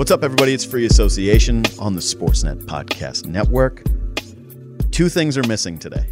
[0.00, 0.54] What's up, everybody?
[0.54, 3.82] It's Free Association on the Sportsnet Podcast Network.
[4.90, 6.10] Two things are missing today.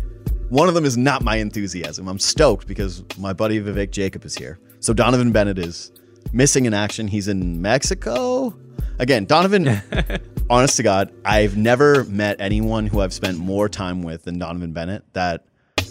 [0.51, 2.07] One of them is not my enthusiasm.
[2.07, 4.59] I'm stoked because my buddy Vivek Jacob is here.
[4.81, 5.91] So Donovan Bennett is
[6.35, 7.09] missing in action.
[7.09, 8.55] He's in Mexico.
[8.99, 9.81] Again, Donovan,
[10.51, 14.75] honest to God, I've never met anyone who I've spent more time with than Donovan
[14.75, 15.47] Bennett that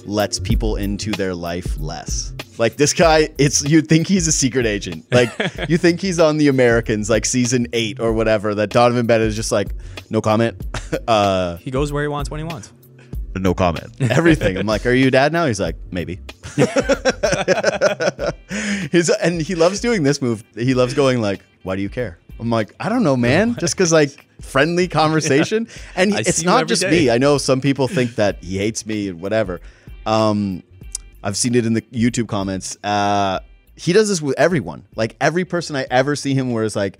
[0.05, 2.32] lets people into their life less.
[2.58, 5.06] Like this guy, it's you'd think he's a secret agent.
[5.12, 5.32] Like
[5.70, 8.56] you think he's on the Americans, like season eight or whatever.
[8.56, 9.70] That Donovan Bennett is just like,
[10.10, 10.64] no comment.
[11.08, 12.72] Uh, He goes where he wants when he wants.
[13.36, 13.88] no comment.
[14.00, 14.58] Everything.
[14.58, 15.46] I'm like, are you dad now?
[15.46, 16.20] He's like, maybe.
[18.92, 20.44] His and he loves doing this move.
[20.55, 22.18] He loves going like, why do you care?
[22.40, 23.55] I'm like, I don't know, man.
[23.60, 26.90] Just because like friendly conversation, and I it's not just day.
[26.92, 27.10] me.
[27.10, 29.60] I know some people think that he hates me and whatever.
[30.05, 30.64] Um,
[31.28, 32.78] I've seen it in the YouTube comments.
[32.82, 33.42] Uh,
[33.76, 34.88] he does this with everyone.
[34.96, 37.00] Like every person I ever see him, where it's like,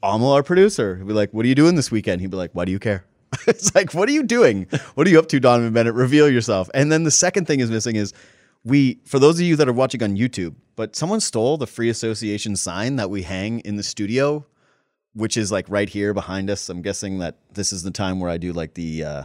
[0.00, 2.52] Amal, our producer, he'd be like, "What are you doing this weekend?" He'd be like,
[2.52, 3.04] "Why do you care?"
[3.48, 4.68] it's like, "What are you doing?
[4.94, 5.94] What are you up to, Donovan Bennett?
[5.94, 8.14] Reveal yourself." And then the second thing is missing is
[8.62, 11.88] we, for those of you that are watching on YouTube, but someone stole the Free
[11.88, 14.46] Association sign that we hang in the studio,
[15.14, 16.68] which is like right here behind us.
[16.68, 19.02] I'm guessing that this is the time where I do like the.
[19.02, 19.24] Uh,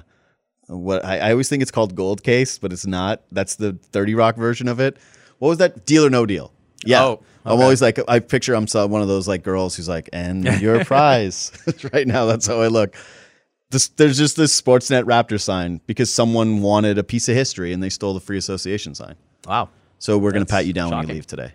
[0.67, 3.21] what I, I always think it's called gold case, but it's not.
[3.31, 4.97] That's the 30 Rock version of it.
[5.39, 5.85] What was that?
[5.85, 6.51] Deal or no deal?
[6.85, 7.03] Yeah.
[7.03, 10.43] Oh, I'm always like, I picture I'm one of those like girls who's like, and
[10.61, 11.51] your prize.
[11.93, 12.95] right now, that's how I look.
[13.69, 17.81] This, there's just this Sportsnet Raptor sign because someone wanted a piece of history and
[17.83, 19.15] they stole the Free Association sign.
[19.45, 19.69] Wow.
[19.99, 21.53] So we're gonna pat you down when you leave today.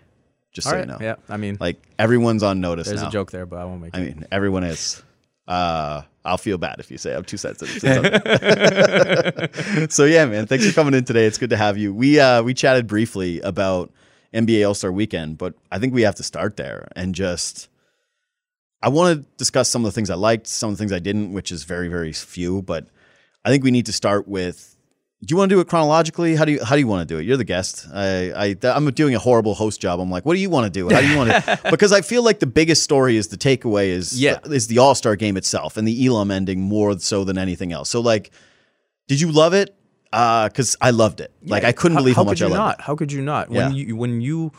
[0.51, 0.85] Just All so right.
[0.85, 0.97] you know.
[1.01, 1.15] Yeah.
[1.29, 3.07] I mean, Like everyone's on notice there's now.
[3.07, 3.97] a joke there, but I won't make it.
[3.97, 5.01] I mean, everyone is.
[5.47, 7.81] Uh, I'll feel bad if you say I'm too sensitive.
[9.91, 11.25] so yeah, man, thanks for coming in today.
[11.25, 11.93] It's good to have you.
[11.93, 13.91] We uh, we chatted briefly about
[14.33, 17.69] NBA All Star Weekend, but I think we have to start there and just.
[18.81, 20.99] I want to discuss some of the things I liked, some of the things I
[20.99, 22.61] didn't, which is very very few.
[22.61, 22.87] But
[23.45, 24.72] I think we need to start with.
[25.23, 26.35] Do you want to do it chronologically?
[26.35, 27.23] How do you how do you want to do it?
[27.23, 27.87] You're the guest.
[27.93, 30.01] I, I I'm doing a horrible host job.
[30.01, 30.93] I'm like, what do you want to do?
[30.93, 31.59] How do you want to?
[31.71, 34.39] because I feel like the biggest story is the takeaway is Yeah.
[34.45, 37.71] Uh, is the All Star game itself and the Elam ending more so than anything
[37.71, 37.89] else.
[37.89, 38.31] So like,
[39.07, 39.75] did you love it?
[40.11, 41.31] Uh, because I loved it.
[41.43, 42.81] Like I couldn't believe how, much could I you loved not?
[42.81, 43.49] How could you not?
[43.49, 43.67] Yeah.
[43.67, 44.51] When you when you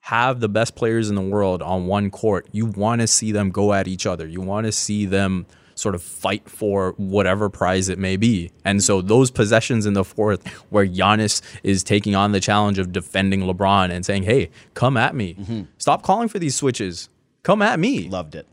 [0.00, 3.50] have the best players in the world on one court, you want to see them
[3.50, 4.26] go at each other.
[4.26, 8.50] You want to see them sort of fight for whatever prize it may be.
[8.64, 12.92] And so those possessions in the fourth where Giannis is taking on the challenge of
[12.92, 15.34] defending LeBron and saying, "Hey, come at me.
[15.34, 15.62] Mm-hmm.
[15.78, 17.08] Stop calling for these switches.
[17.42, 18.46] Come at me." Loved it.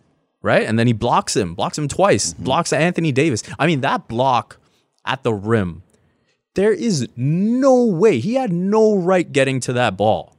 [0.44, 0.64] right?
[0.64, 2.44] And then he blocks him, blocks him twice, Mm-hmm.
[2.46, 3.44] blocks Anthony Davis.
[3.60, 4.58] I mean, that block
[5.06, 5.84] at the rim,
[6.56, 10.36] there is no way he had no right getting to that ball.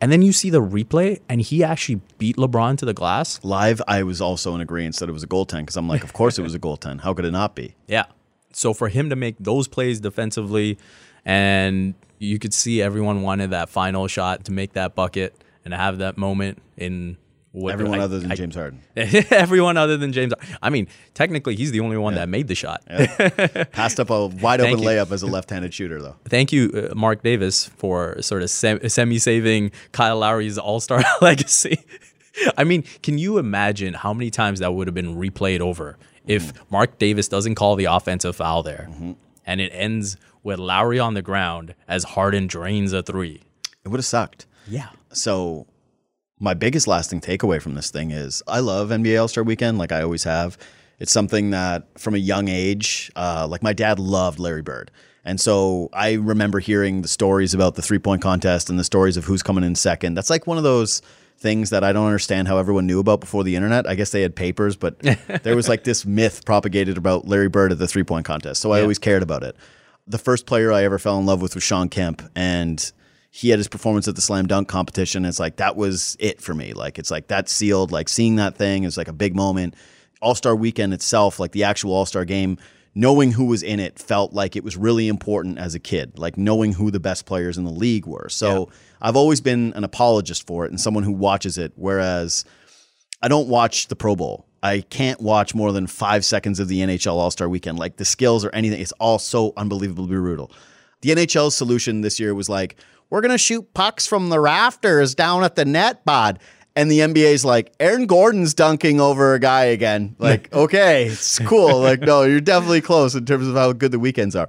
[0.00, 3.40] And then you see the replay, and he actually beat LeBron to the glass.
[3.42, 6.12] Live, I was also in agreement that it was a goaltend because I'm like, of
[6.12, 7.00] course it was a goaltend.
[7.00, 7.74] How could it not be?
[7.88, 8.04] Yeah.
[8.52, 10.78] So for him to make those plays defensively,
[11.24, 15.98] and you could see everyone wanted that final shot to make that bucket and have
[15.98, 17.16] that moment in
[17.52, 20.32] what Everyone I- other than I- James Harden everyone other than James.
[20.62, 22.84] I mean, technically, he's the only one that made the shot.
[23.72, 26.16] passed up a wide open layup as a left-handed shooter, though.
[26.28, 31.84] Thank you, uh, Marc Davis, for sort of sem- semi-saving Kyle Lowry's All-Star legacy.
[32.56, 36.52] I mean, can you imagine how many times that would have been replayed over if
[36.70, 38.88] Marc Davis doesn't call the offensive foul there,
[39.46, 43.42] and it ends with Lowry on the ground as Harden drains a three?
[43.84, 44.46] It would have sucked.
[44.68, 44.88] Yeah.
[45.12, 45.66] So
[46.40, 49.92] my biggest lasting takeaway from this thing is I love NBA All Star Weekend, like
[49.92, 50.58] I always have.
[50.98, 54.90] It's something that from a young age, uh, like my dad loved Larry Bird.
[55.24, 59.16] And so I remember hearing the stories about the three point contest and the stories
[59.16, 60.14] of who's coming in second.
[60.14, 61.02] That's like one of those
[61.38, 63.86] things that I don't understand how everyone knew about before the internet.
[63.86, 64.98] I guess they had papers, but
[65.42, 68.60] there was like this myth propagated about Larry Bird at the three point contest.
[68.60, 69.56] So I always cared about it.
[70.06, 72.22] The first player I ever fell in love with was Shawn Kemp.
[72.34, 72.90] And
[73.38, 75.24] he had his performance at the slam dunk competition.
[75.24, 76.72] It's like that was it for me.
[76.72, 77.92] Like it's like that sealed.
[77.92, 79.76] Like seeing that thing is like a big moment.
[80.20, 82.58] All Star Weekend itself, like the actual All Star game,
[82.96, 86.18] knowing who was in it felt like it was really important as a kid.
[86.18, 88.28] Like knowing who the best players in the league were.
[88.28, 88.70] So
[89.00, 91.72] I've always been an apologist for it and someone who watches it.
[91.76, 92.44] Whereas
[93.22, 94.48] I don't watch the Pro Bowl.
[94.64, 97.78] I can't watch more than five seconds of the NHL All Star Weekend.
[97.78, 100.50] Like the skills or anything, it's all so unbelievably brutal.
[101.02, 102.74] The NHL's solution this year was like,
[103.10, 106.38] we're gonna shoot pucks from the rafters down at the net, bod.
[106.76, 110.14] And the NBA's like, Aaron Gordon's dunking over a guy again.
[110.20, 111.80] Like, okay, it's cool.
[111.80, 114.46] Like, no, you're definitely close in terms of how good the weekends are.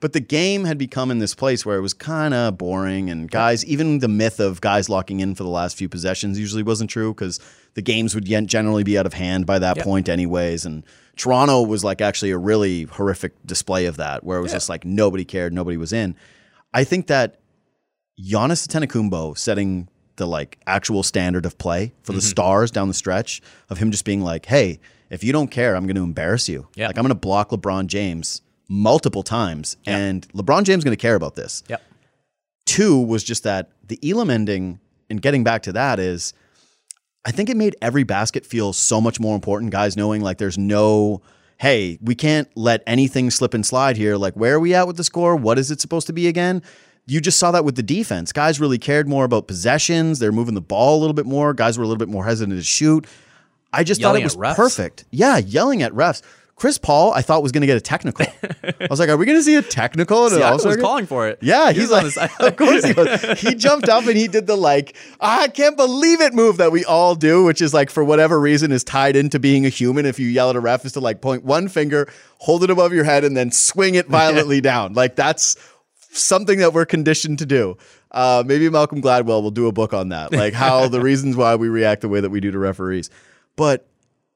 [0.00, 3.30] But the game had become in this place where it was kind of boring, and
[3.30, 6.88] guys, even the myth of guys locking in for the last few possessions usually wasn't
[6.90, 7.38] true because
[7.74, 9.84] the games would generally be out of hand by that Yeah.
[9.84, 10.64] point, anyways.
[10.66, 10.84] And
[11.16, 14.56] Toronto was like actually a really horrific display of that, where it was Yeah.
[14.56, 16.14] just like nobody cared, nobody was in.
[16.74, 17.36] I think that
[18.22, 22.16] Giannis Antetokounmpo setting the like actual standard of play for Mm-hmm.
[22.18, 23.40] the stars down the stretch
[23.70, 26.68] of him just being like, "Hey, if you don't care, I'm going to embarrass you.
[26.74, 26.88] Yeah.
[26.88, 31.00] Like I'm going to block LeBron James multiple times, and LeBron James is going to
[31.00, 31.82] care about this." Yep.
[32.66, 34.78] Two was just that the Elam ending,
[35.08, 36.34] and getting back to that is,
[37.24, 39.72] I think it made every basket feel so much more important.
[39.72, 41.20] Guys knowing like there's no,
[41.58, 44.16] hey, we can't let anything slip and slide here.
[44.16, 45.34] Like where are we at with the score?
[45.34, 46.62] What is it supposed to be again?
[47.10, 48.32] You just saw that with the defense.
[48.32, 50.20] Guys really cared more about possessions.
[50.20, 51.52] They're moving the ball a little bit more.
[51.52, 53.06] Guys were a little bit more hesitant to shoot.
[53.72, 55.04] I just Yelling thought it was perfect.
[55.10, 56.22] Yeah, yelling at refs.
[56.60, 58.26] Chris Paul, I thought was going to get a technical.
[58.62, 60.76] I was like, "Are we going to see a technical?" in an Siakam All-Star was
[60.76, 61.38] calling for it.
[61.40, 62.30] Yeah, He he's on like, the side.
[62.40, 63.40] of course he was.
[63.40, 66.84] He jumped up and he did the like, I can't believe it move that we
[66.84, 70.04] all do, which is like for whatever reason is tied into being a human.
[70.04, 72.92] If you yell at a ref, is to like point one finger, hold it above
[72.92, 74.92] your head, and then swing it violently down.
[74.92, 75.56] Like that's
[76.12, 77.76] something that we're conditioned to do.
[78.10, 81.54] Uh, maybe Malcolm Gladwell will do a book on that, like how the reasons why
[81.54, 83.10] we react the way that we do to referees.
[83.56, 83.86] But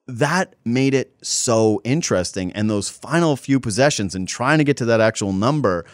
[0.06, 2.52] that made it so interesting.
[2.52, 5.84] And those final few possessions and trying to get to that actual number,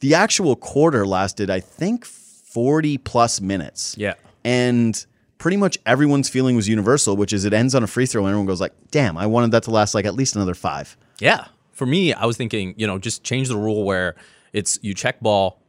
[0.00, 3.94] the actual quarter lasted, I think, 40 plus minutes.
[3.98, 4.14] Yeah.
[4.44, 5.04] And
[5.36, 8.30] pretty much everyone's feeling was universal, which is it ends on a free throw and
[8.30, 10.96] everyone goes like, damn, I wanted that to last like at least another five.
[11.20, 11.46] Yeah.
[11.72, 14.16] For me, I was thinking, you know, just change the rule where
[14.52, 15.60] it's you check ball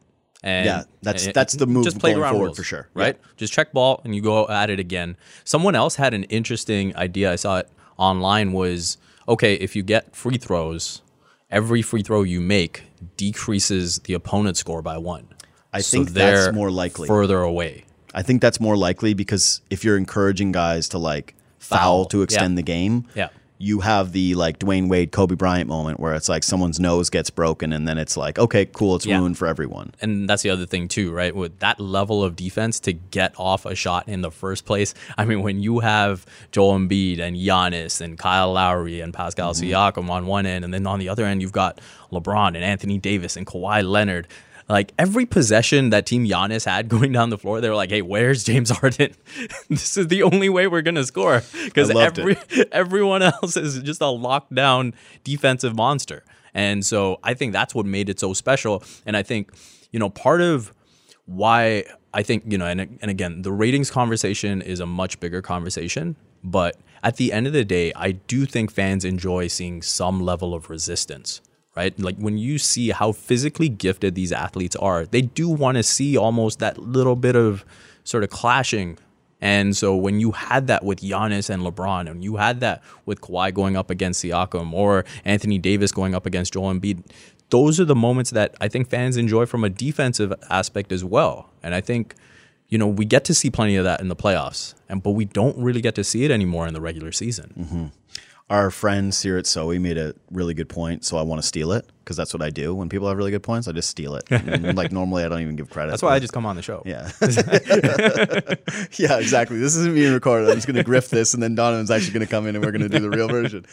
[0.42, 2.88] and Yeah, that's- and- that's the move just play going around forward rules, for sure.
[2.94, 3.18] Right?
[3.36, 5.16] Just check ball and you go at it again.
[5.44, 7.30] Someone else had an interesting idea.
[7.32, 7.68] I saw it
[7.98, 8.96] online was
[9.28, 11.02] okay, if you get free throws,
[11.50, 12.84] every free throw you make
[13.16, 15.28] decreases the opponent's score by one.
[15.72, 17.06] I So think that's more likely.
[17.06, 17.84] Further away.
[18.12, 22.22] I think that's more likely because if you're encouraging guys to like foul, Foul, to
[22.22, 22.56] extend yeah.
[22.56, 23.28] the game, Yeah.
[23.62, 27.28] You have the like Dwyane Wade, Kobe Bryant moment where it's like someone's nose gets
[27.28, 29.18] broken and then it's like, okay, cool, it's Yeah.
[29.18, 29.92] ruined for everyone.
[30.00, 31.36] and that's the other thing too, right?
[31.36, 34.94] With that level of defense to get off a shot in the first place.
[35.18, 39.70] I mean, when you have Joel Embiid and Giannis and Kyle Lowry and Pascal mm-hmm.
[39.70, 41.80] Siakam on one end, and then on the other end you've got
[42.10, 44.26] LeBron and Anthony Davis and Kawhi Leonard.
[44.70, 48.02] Like every possession that Team Giannis had going down the floor, they were like, "Hey,
[48.02, 49.14] where's James Harden?
[49.68, 52.36] this is the only way we're gonna score because every
[52.72, 54.94] everyone else is just a lockdown
[55.24, 56.24] defensive monster."
[56.54, 58.82] And so I think that's what made it so special.
[59.06, 59.52] And I think,
[59.92, 60.72] you know, part of
[61.26, 65.42] why I think, you know, and, and again, the ratings conversation is a much bigger
[65.42, 66.16] conversation.
[66.42, 70.54] But at the end of the day, I do think fans enjoy seeing some level
[70.54, 71.40] of resistance,
[71.76, 71.98] right?
[71.98, 76.16] Like when you see how physically gifted these athletes are, they do want to see
[76.16, 77.64] almost that little bit of
[78.04, 78.98] sort of clashing
[79.40, 83.20] and so when you had that with Giannis and LeBron, and you had that with
[83.20, 87.04] Kawhi going up against Siakam or Anthony Davis going up against Joel Embiid,
[87.48, 91.50] those are the moments that I think fans enjoy from a defensive aspect as well.
[91.62, 92.14] And I think,
[92.68, 95.24] you know, we get to see plenty of that in the playoffs, and but we
[95.24, 97.52] don't really get to see it anymore in the regular season.
[97.58, 97.86] Mm-hmm.
[98.50, 101.70] Our friends here at SOE made a really good point, so I want to steal
[101.70, 102.74] it because that's what I do.
[102.74, 104.24] When people have really good points, I just steal it.
[104.30, 105.90] And, like normally, I don't even give credit.
[105.90, 106.82] That's why I just come on the show.
[106.84, 107.12] Yeah.
[108.98, 109.58] yeah, exactly.
[109.58, 110.48] This isn't being recorded.
[110.48, 112.64] I'm just going to grift this, and then Donovan's actually going to come in and
[112.64, 113.64] we're going to do the real version.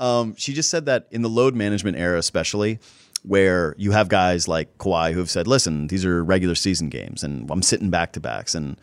[0.00, 2.78] Um, she just said that in the load management era, especially
[3.24, 7.22] where you have guys like Kawhi who have said, listen, these are regular season games,
[7.22, 8.54] and I'm sitting back to backs.
[8.54, 8.78] And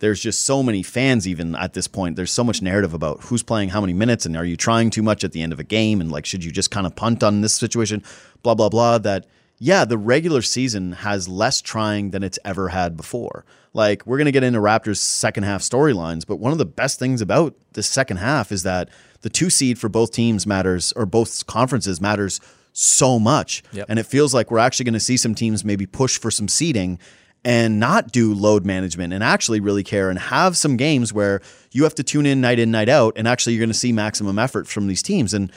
[0.00, 2.16] there's just so many fans, even at this point.
[2.16, 5.02] There's so much narrative about who's playing how many minutes, and are you trying too
[5.02, 6.00] much at the end of a game?
[6.00, 8.04] And like, should you just kind of punt on this situation?
[8.42, 8.98] Blah, blah, blah.
[8.98, 9.26] That
[9.58, 13.44] yeah, the regular season has less trying than it's ever had before.
[13.74, 16.98] Like, we're going to get into Raptors' second half storylines, but one of the best
[16.98, 18.88] things about this second half is that
[19.22, 22.40] the two seed for both teams matters, or both conferences matters
[22.72, 23.64] so much.
[23.72, 23.86] Yep.
[23.88, 26.46] And it feels like we're actually going to see some teams maybe push for some
[26.46, 27.00] seeding
[27.44, 31.40] and not do load management and actually really care and have some games where
[31.70, 33.92] you have to tune in night in, night out, and actually you're going to see
[33.92, 35.32] maximum effort from these teams.
[35.32, 35.52] And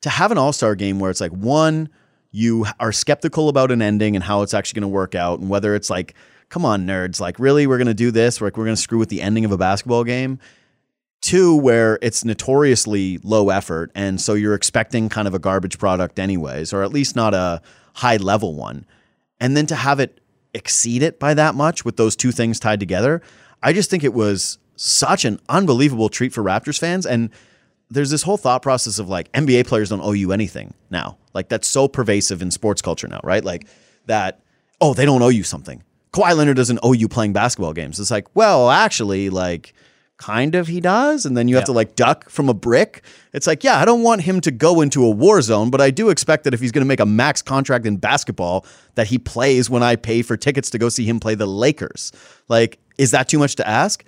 [0.00, 1.88] to have an all star game where it's like, one,
[2.32, 5.50] you are skeptical about an ending and how it's actually going to work out, and
[5.50, 6.14] whether it's like,
[6.48, 8.40] come on, nerds, like, really, we're going to do this?
[8.40, 10.38] Like, we're going to screw with the ending of a basketball game.
[11.20, 13.92] Two, where it's notoriously low effort.
[13.94, 17.60] And so you're expecting kind of a garbage product, anyways, or at least not a
[17.94, 18.86] high level one.
[19.38, 20.18] And then to have it
[20.54, 23.22] exceed it by that much with those two things tied together,
[23.62, 27.06] I just think it was such an unbelievable treat for Raptors fans.
[27.06, 27.30] And
[27.90, 31.18] there's this whole thought process of like NBA players don't owe you anything now.
[31.34, 33.44] Like that's so pervasive in sports culture now, right?
[33.44, 33.66] Like
[34.06, 34.40] that,
[34.80, 35.82] oh, they don't owe you something.
[36.12, 38.00] Kawhi Leonard doesn't owe you playing basketball games.
[38.00, 39.74] It's like, well, actually, like
[40.20, 41.26] kind of he does.
[41.26, 43.02] And then you have to like duck from a brick.
[43.32, 45.90] It's like, yeah, I don't want him to go into a war zone, but I
[45.90, 49.18] do expect that if he's going to make a max contract in basketball, that he
[49.18, 52.12] plays when I pay for tickets to go see him play the Lakers.
[52.48, 54.04] Like, is that too much to ask?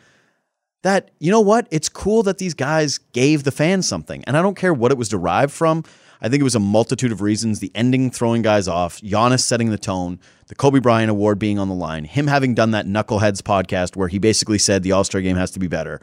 [0.82, 1.66] that, you know what?
[1.70, 4.22] It's cool that these guys gave the fans something.
[4.26, 5.84] And I don't care what it was derived from.
[6.22, 7.58] I think it was a multitude of reasons.
[7.58, 11.68] The ending throwing guys off, Giannis setting the tone, the Kobe Bryant Award being on
[11.68, 15.20] the line, him having done that Knuckleheads podcast where he basically said the All Star
[15.20, 16.00] game has to be better.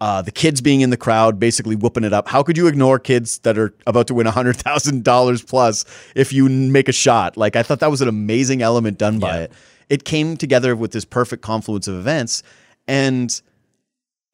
[0.00, 2.26] Uh, the kids being in the crowd, basically whooping it up.
[2.26, 5.84] How could you ignore kids that are about to win $100,000 plus
[6.16, 7.36] if you make a shot?
[7.36, 9.42] Like, I thought that was an amazing element done by Yeah.
[9.44, 9.52] it.
[9.88, 12.42] It came together with this perfect confluence of events.
[12.88, 13.40] And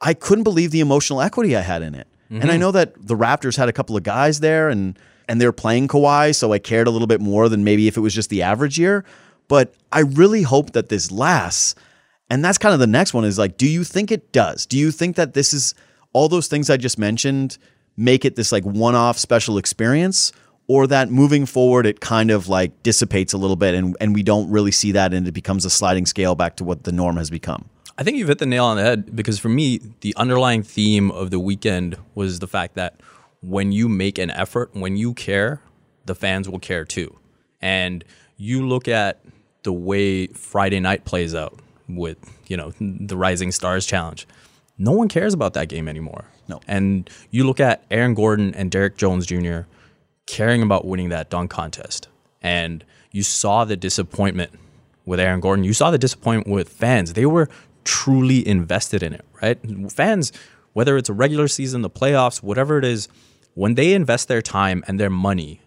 [0.01, 2.07] I couldn't believe the emotional equity I had in it.
[2.31, 5.53] And I know that the Raptors had a couple of guys there and and they're
[5.53, 8.31] playing Kawhi, so I cared a little bit more than maybe if it was just
[8.31, 9.05] the average year.
[9.47, 11.75] But I really hope that this lasts.
[12.31, 14.67] And that's kind of the next one is like, do you think it does?
[14.67, 15.75] Do you think that this is
[16.13, 17.59] all those things I just mentioned
[17.97, 20.33] make it this like one-off special experience?
[20.67, 24.23] Or that moving forward it kind of like dissipates a little bit and, and we
[24.23, 27.17] don't really see that and it becomes a sliding scale back to what the norm
[27.17, 27.71] has become.
[27.97, 31.11] I think you've hit the nail on the head because for me, the underlying theme
[31.11, 33.01] of the weekend was the fact that
[33.41, 35.61] when you make an effort, when you care,
[36.07, 37.17] the fans will care too.
[37.61, 38.05] And
[38.37, 39.21] you look at
[39.63, 44.27] the way Friday night plays out with, you know, the Rising Stars Challenge.
[44.79, 46.25] No one cares about that game anymore.
[46.49, 46.61] No.
[46.67, 49.61] And you look at Aaron Gordon and Derrick Jones Jr.
[50.27, 52.09] caring about winning that dunk contest.
[52.41, 54.53] And you saw the disappointment
[55.05, 55.65] with Aaron Gordon.
[55.65, 57.15] You saw the disappointment with fans.
[57.15, 57.49] They were
[57.85, 59.59] truly invested in it, right?
[59.91, 60.33] Fans,
[60.79, 63.09] whether it's a regular season, the playoffs, whatever it is,
[63.55, 65.61] when they invest their time and their money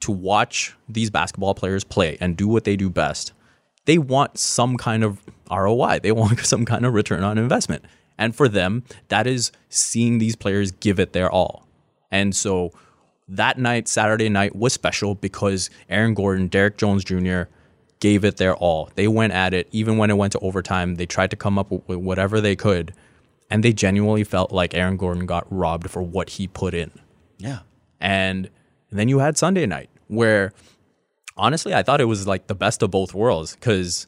[0.00, 3.32] to watch these basketball players play and do what they do best,
[3.86, 5.18] they want some kind of
[5.50, 6.00] ROI.
[6.02, 7.86] They want some kind of return on investment.
[8.18, 11.66] And for them, that is seeing these players give it their all.
[12.10, 12.72] And so
[13.28, 17.44] that night, Saturday night, was special because Aaron Gordon, Derrick Jones Jr.,
[18.00, 18.90] gave it their all.
[18.94, 20.96] They went at it, even when it went to overtime.
[20.96, 22.92] They tried to come up with whatever they could.
[23.50, 26.90] And they genuinely felt like Aaron Gordon got robbed for what he put in.
[27.38, 27.60] Yeah.
[28.00, 28.50] And
[28.90, 30.52] then you had Sunday night, where
[31.36, 34.06] honestly, I thought it was like the best of both worlds because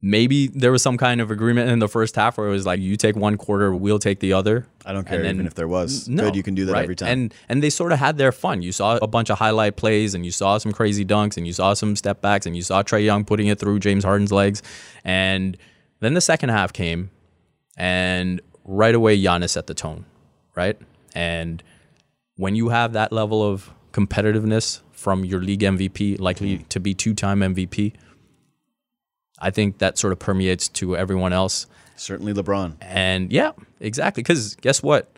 [0.00, 2.78] maybe there was some kind of agreement in the first half where it was like,
[2.78, 4.66] you take one quarter, we'll take the other.
[4.84, 6.08] I don't care then- even if there was.
[6.08, 6.82] No, Good, you can do that right?
[6.82, 7.08] every time.
[7.08, 8.60] And and they sort of had their fun.
[8.62, 11.52] You saw a bunch of highlight plays, and you saw some crazy dunks, and you
[11.54, 14.62] saw some step backs, and you saw Trae Young putting it through James Harden's legs.
[15.04, 15.56] And
[16.00, 17.10] then the second half came,
[17.76, 20.04] and right away Giannis set the tone,
[20.54, 20.78] right?
[21.14, 21.62] And
[22.36, 27.40] when you have that level of competitiveness from your league MVP, likely to be two-time
[27.40, 27.92] MVP,
[29.38, 31.66] I think that sort of permeates to everyone else.
[31.96, 32.76] Certainly LeBron.
[32.80, 34.22] And yeah, exactly.
[34.22, 35.10] Because guess what?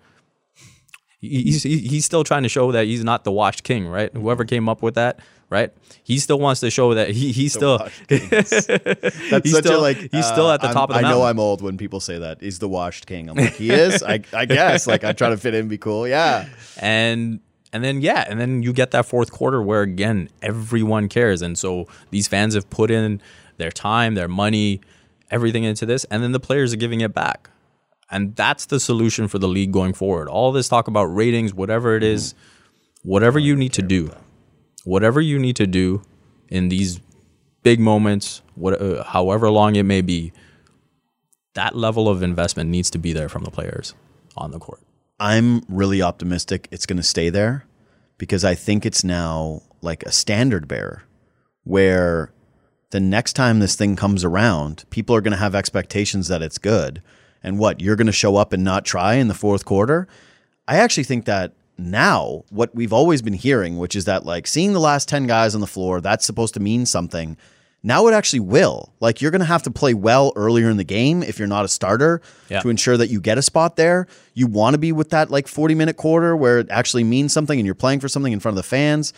[1.20, 4.12] He's, he's still trying to show that he's not the washed king, right?
[4.12, 5.18] Whoever came up with that,
[5.50, 5.72] right?
[6.02, 7.78] He still wants to show that he he's still.
[8.08, 9.96] That's he's such still a like.
[10.12, 11.18] he's still uh, at the I'm- top of the I mountain.
[11.18, 12.40] know I'm old when people say that.
[12.40, 13.28] He's the washed king.
[13.28, 14.02] I'm like, he is.
[14.02, 14.86] I, I guess.
[14.86, 16.06] Like I try to fit in, be cool.
[16.06, 16.48] Yeah.
[16.78, 17.40] and
[17.72, 21.58] and then yeah, and then you get that fourth quarter where again everyone cares, and
[21.58, 23.20] so these fans have put in
[23.58, 24.80] their time, their money,
[25.30, 27.50] everything into this, and then the players are giving it back,
[28.10, 30.28] and that's the solution for the league going forward.
[30.28, 32.34] All this talk about ratings, whatever it is,
[33.02, 34.12] whatever you need to do,
[34.86, 36.00] whatever you need to do
[36.48, 37.00] in these
[37.62, 40.32] big moments, what, uh, however long it may be,
[41.54, 43.94] that level of investment needs to be there from the players
[44.36, 44.80] on the court.
[45.18, 47.64] I'm really optimistic it's going to stay there
[48.16, 51.02] because I think it's now like a standard bearer
[51.64, 52.32] where
[52.90, 56.58] the next time this thing comes around, people are going to have expectations that it's
[56.58, 57.02] good.
[57.42, 60.06] And what, you're going to show up and not try in the fourth quarter?
[60.68, 64.72] I actually think that now, what we've always been hearing, which is that like seeing
[64.72, 67.36] the last 10 guys on the floor, that's supposed to mean something.
[67.82, 68.92] Now it actually will.
[68.98, 71.64] Like you're going to have to play well earlier in the game if you're not
[71.64, 72.60] a starter Yeah.
[72.60, 74.06] to ensure that you get a spot there.
[74.34, 77.58] You want to be with that like 40 minute quarter where it actually means something
[77.58, 79.12] and you're playing for something in front of the fans.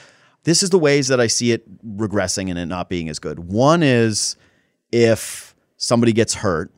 [0.44, 1.64] This is the ways that I see it
[1.96, 3.38] regressing and it not being as good.
[3.38, 4.36] One is
[4.92, 6.70] if somebody gets hurt,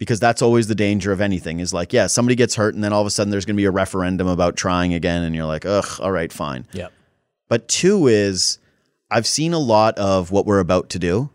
[0.00, 2.90] because that's always the danger of anything is like, yeah, somebody gets hurt and then
[2.90, 5.22] all of a sudden there's going to be a referendum about trying again.
[5.22, 6.66] And you're like, ugh, all right, fine.
[6.72, 6.90] Yep.
[7.50, 8.58] But two is
[9.10, 11.28] I've seen a lot of what we're about to do.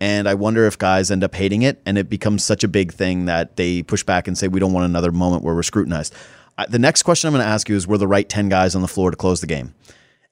[0.00, 2.92] And I wonder if guys end up hating it and it becomes such a big
[2.92, 6.12] thing that they push back and say, we don't want another moment where we're scrutinized.
[6.58, 8.74] I- the next question I'm going to ask you is were the right 10 guys
[8.74, 9.72] on the floor to close the game?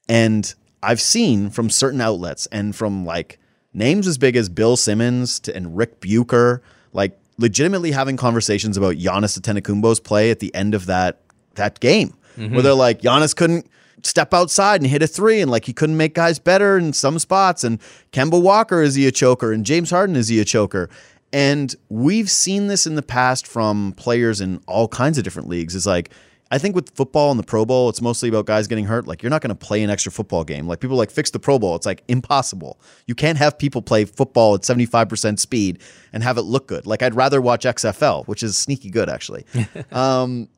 [0.08, 3.38] And I've seen from certain outlets and from like
[3.72, 6.60] names as big as Bill Simmons to, and Ric Bucher,
[6.92, 11.20] like legitimately having conversations about Giannis Antetokounmpo's play at the end of that
[11.54, 12.54] that game, mm-hmm.
[12.54, 13.66] where they're like Giannis couldn't
[14.02, 17.18] step outside and hit a three, and like he couldn't make guys better in some
[17.18, 17.80] spots, and
[18.12, 20.88] Kemba Walker is he a choker, and James Harden is he a choker,
[21.32, 25.74] and we've seen this in the past from players in all kinds of different leagues.
[25.74, 26.10] Is like
[26.50, 29.06] I think with football and the Pro Bowl, it's mostly about guys getting hurt.
[29.06, 30.66] Like you're not going to play an extra football game.
[30.66, 31.76] Like people like fix the Pro Bowl.
[31.76, 32.80] It's like impossible.
[33.06, 35.80] You can't have people play football at 75% speed
[36.12, 36.86] and have it look good.
[36.86, 39.44] Like I'd rather watch XFL, which is sneaky good actually.
[39.92, 40.48] um,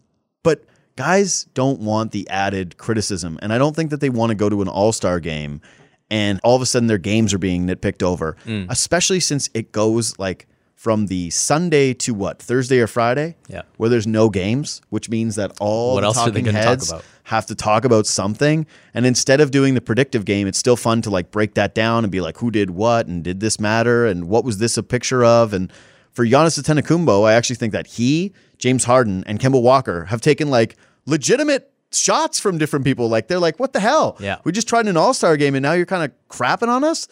[0.43, 0.65] but
[0.97, 4.49] guys don't want the added criticism, and I don't think that they want to go
[4.49, 5.61] to an All Star game
[6.11, 8.37] and all of a sudden their games are being nitpicked over,
[8.69, 10.49] especially since it goes like
[10.81, 13.63] from the Sunday to what Thursday or Friday, Yeah.
[13.77, 16.65] where there's no games, which means that all What the else are they talking talk
[16.65, 17.05] heads about?
[17.25, 18.65] have to talk about something.
[18.95, 22.03] And instead of doing the predictive game, it's still fun to like break that down
[22.03, 24.83] and be like, who did what and did this matter and what was this a
[24.83, 25.53] picture of?
[25.53, 25.71] And
[26.13, 30.49] for Giannis Antetokounmpo, I actually think that he, James Harden, and Kemba Walker have taken
[30.49, 33.07] like legitimate shots from different people.
[33.11, 34.17] Like they're like, what the hell?
[34.19, 34.39] Yeah.
[34.45, 37.07] we just tried an All Star game and now you're kind of crapping on us.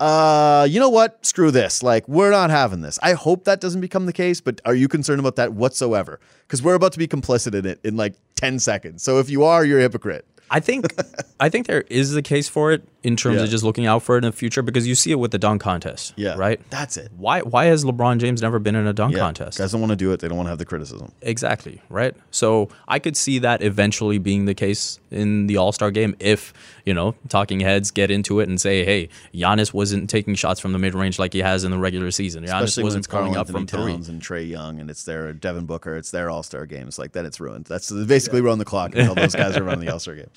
[0.00, 1.24] Uh, you know what?
[1.24, 1.82] Screw this.
[1.82, 2.98] Like, we're not having this.
[3.02, 6.18] I hope that doesn't become the case, but are you concerned about that whatsoever?
[6.46, 9.02] Because we're about to be complicit in it in like 10 seconds.
[9.02, 10.24] So if you are, you're a hypocrite.
[10.50, 10.92] I think
[11.40, 13.44] I think there is a case for it in terms Yeah.
[13.44, 15.38] of just looking out for it in the future because you see it with the
[15.38, 16.12] dunk contest.
[16.16, 16.34] Yeah.
[16.36, 16.60] Right?
[16.70, 17.10] That's it.
[17.16, 19.20] Why why has LeBron James never been in a dunk Yeah.
[19.20, 19.58] contest?
[19.58, 20.20] Guys don't want to do it.
[20.20, 21.12] They don't want to have the criticism.
[21.22, 22.14] Exactly, right?
[22.30, 26.52] So I could see that eventually being the case in the All Star game if,
[26.84, 30.72] you know, talking heads get into it and say, hey, Giannis wasn't taking shots from
[30.72, 32.44] the mid range like he has in the regular season.
[32.44, 33.92] Giannis Especially wasn't coming up from three.
[33.92, 35.96] And Trae Young and it's their Devin Booker.
[35.96, 36.98] It's their All Star games.
[36.98, 37.64] Like then it's ruined.
[37.64, 40.28] That's basically we're on the clock until those guys are running the All Star game.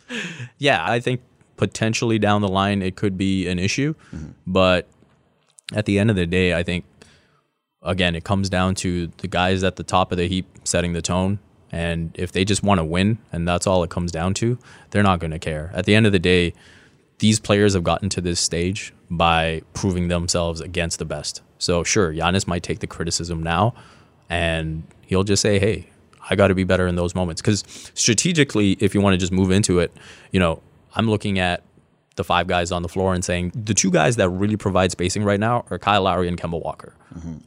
[0.59, 1.21] Yeah, I think
[1.65, 4.31] potentially down the line it could be an issue, Mm-hmm.
[4.59, 4.81] but
[5.79, 6.83] at the end of the day, I think
[7.93, 11.01] again it comes down to the guys at the top of the heap setting the
[11.01, 11.39] tone.
[11.71, 14.47] And if they just want to win, and that's all it comes down to,
[14.91, 15.65] they're not going to care.
[15.73, 16.53] At the end of the day,
[17.17, 21.41] these players have gotten to this stage by proving themselves against the best.
[21.57, 23.73] So sure, Giannis might take the criticism now,
[24.29, 25.77] and he'll just say, "Hey,
[26.29, 27.63] I got to be better in those moments." Because
[27.95, 29.91] strategically, if you want to just move into it,
[30.31, 30.61] you know,
[30.95, 31.63] I'm looking at
[32.15, 35.23] the five guys on the floor and saying the two guys that really provide spacing
[35.23, 36.95] right now are Kyle Lowry and Kemba Walker.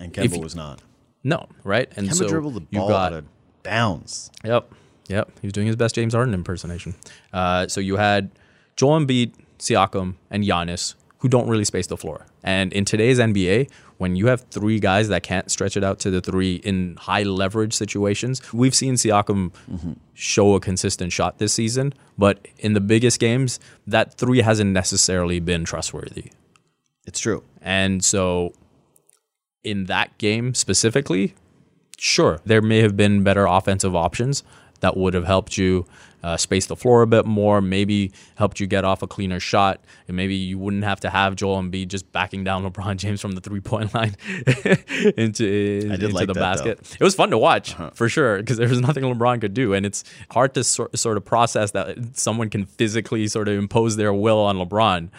[0.01, 0.83] And Kemba was not.
[1.23, 1.91] No, right?
[1.97, 3.25] And Kemba so dribbled the you ball got out of
[3.63, 4.31] bounds.
[4.45, 4.73] Yep.
[5.09, 5.31] Yep.
[5.41, 6.95] He was doing his best James Harden impersonation.
[7.33, 8.31] Uh, so you had
[8.77, 12.27] Joel Embiid, Siakam, and Giannis, who don't really space the floor.
[12.43, 16.11] And in today's NBA, when you have three guys that can't stretch it out to
[16.11, 19.53] the three in high leverage situations, we've seen Siakam
[20.15, 21.95] show a consistent shot this season.
[22.19, 26.33] But in the biggest games, that three hasn't necessarily been trustworthy.
[27.07, 27.43] It's true.
[27.63, 28.53] And so
[29.65, 31.35] in that game specifically,
[31.99, 34.43] sure, there may have been better offensive options
[34.81, 35.87] that would have helped you
[36.27, 39.81] uh, space the floor a bit more, maybe helped you get off a cleaner shot,
[40.09, 43.33] and maybe you wouldn't have to have Joel Embiid just backing down LeBron James from
[43.33, 44.17] the three point line
[45.17, 45.47] into,
[45.93, 46.97] into like the that, basket.
[47.01, 47.91] It was fun to watch Uh-huh.
[47.95, 51.17] for sure because there was nothing LeBron could do, and it's hard to sor- sort
[51.17, 55.11] of process that someone can physically sort of impose their will on LeBron,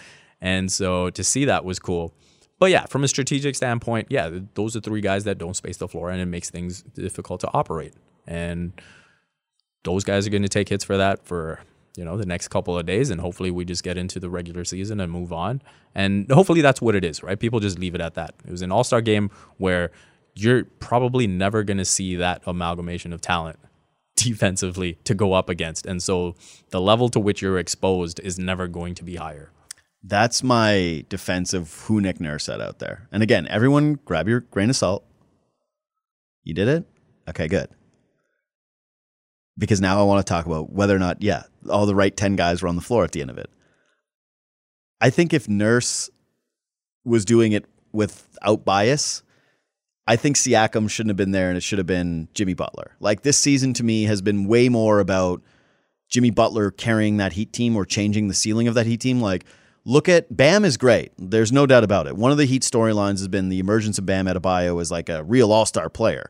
[0.42, 2.14] and so to see that was cool.
[2.60, 5.88] But yeah, from a strategic standpoint, yeah, those are three guys that don't space the
[5.88, 7.94] floor, and it makes things difficult to operate.
[8.26, 8.74] And
[9.88, 11.62] those guys are going to take hits for that for
[11.96, 14.66] you know the next couple of days, and hopefully we just get into the regular
[14.66, 15.62] season and move on.
[15.96, 17.40] And hopefully that's what it is, right?
[17.40, 18.36] People just leave it at that.
[18.46, 19.92] It was an All Star game where
[20.36, 23.58] you're probably never going to see that amalgamation of talent
[24.18, 26.36] defensively to go up against, and so
[26.72, 29.52] the level to which you're exposed is never going to be higher.
[30.04, 33.08] That's my defense of who Nick Nurse said out there.
[33.12, 35.06] And again, everyone grab your grain of salt.
[36.44, 36.86] You did it?
[37.30, 37.70] Okay, good.
[39.58, 42.36] Because now I want to talk about whether or not, yeah, all the right 10
[42.36, 43.50] guys were on the floor at the end of it.
[45.02, 46.10] I think if Nurse
[47.04, 49.24] was doing it without bias,
[50.08, 52.96] I think Siakam shouldn't have been there and it should have been Jimmy Butler.
[53.00, 55.42] Like this season to me has been way more about
[56.08, 59.20] Jimmy Butler carrying that Heat team or changing the ceiling of that Heat team.
[59.20, 59.46] Like,
[59.84, 61.12] look at Bam is great.
[61.18, 62.16] There's no doubt about it.
[62.16, 65.24] One of the Heat storylines has been the emergence of Bam Adebayo as like a
[65.24, 66.30] real All Star player.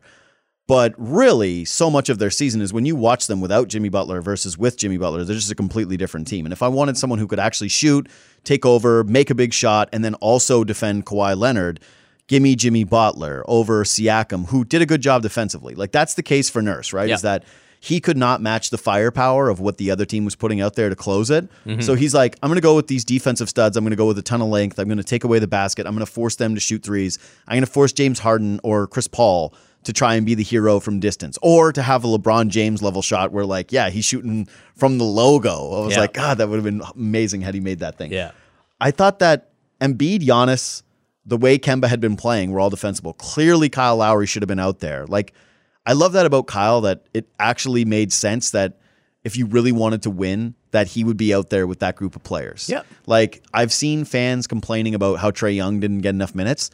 [0.67, 4.21] But really, so much of their season is when you watch them without Jimmy Butler
[4.21, 6.45] versus with Jimmy Butler, they're just a completely different team.
[6.45, 8.09] And if I wanted someone who could actually shoot,
[8.43, 11.79] take over, make a big shot, and then also defend Kawhi Leonard,
[12.27, 15.73] give me Jimmy Butler over Siakam, who did a good job defensively.
[15.73, 17.07] Like that's the case for Nurse, right?
[17.07, 17.15] Yeah.
[17.15, 17.45] Is that
[17.79, 20.89] he could not match the firepower of what the other team was putting out there
[20.89, 21.47] to close it.
[21.65, 21.81] Mm-hmm.
[21.81, 23.77] So he's like, I'm going to go with these defensive studs.
[23.77, 24.79] I'm going to go with a ton of length.
[24.79, 25.85] I'm going to take away the basket.
[25.85, 27.19] I'm going to force them to shoot threes.
[27.47, 29.53] I'm going to force James Harden or Chris Paul
[29.87, 33.01] to try and be the hero from distance or to have a LeBron James level
[33.01, 35.49] shot where like, yeah, he's shooting from the logo.
[35.81, 36.01] I was Yeah.
[36.01, 38.11] like, God, that would have been amazing had he made that thing.
[38.11, 38.31] Yeah.
[38.79, 39.49] I thought that
[39.81, 40.83] Embiid, Giannis,
[41.25, 43.13] the way Kemba had been playing were all defensible.
[43.13, 45.05] Clearly, Kyle Lowry should have been out there.
[45.07, 45.33] Like,
[45.85, 48.79] I love that about Kyle that it actually made sense that
[49.23, 52.15] if you really wanted to win, that he would be out there with that group
[52.15, 52.67] of players.
[52.69, 52.83] Yeah.
[53.05, 56.71] Like, I've seen fans complaining about how Trae Young didn't get enough minutes.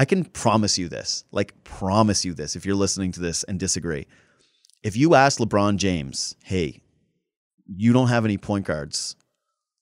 [0.00, 3.60] I can promise you this, like, promise you this, if you're listening to this and
[3.60, 4.06] disagree.
[4.82, 6.80] If you ask LeBron James, hey,
[7.66, 9.14] you don't have any point guards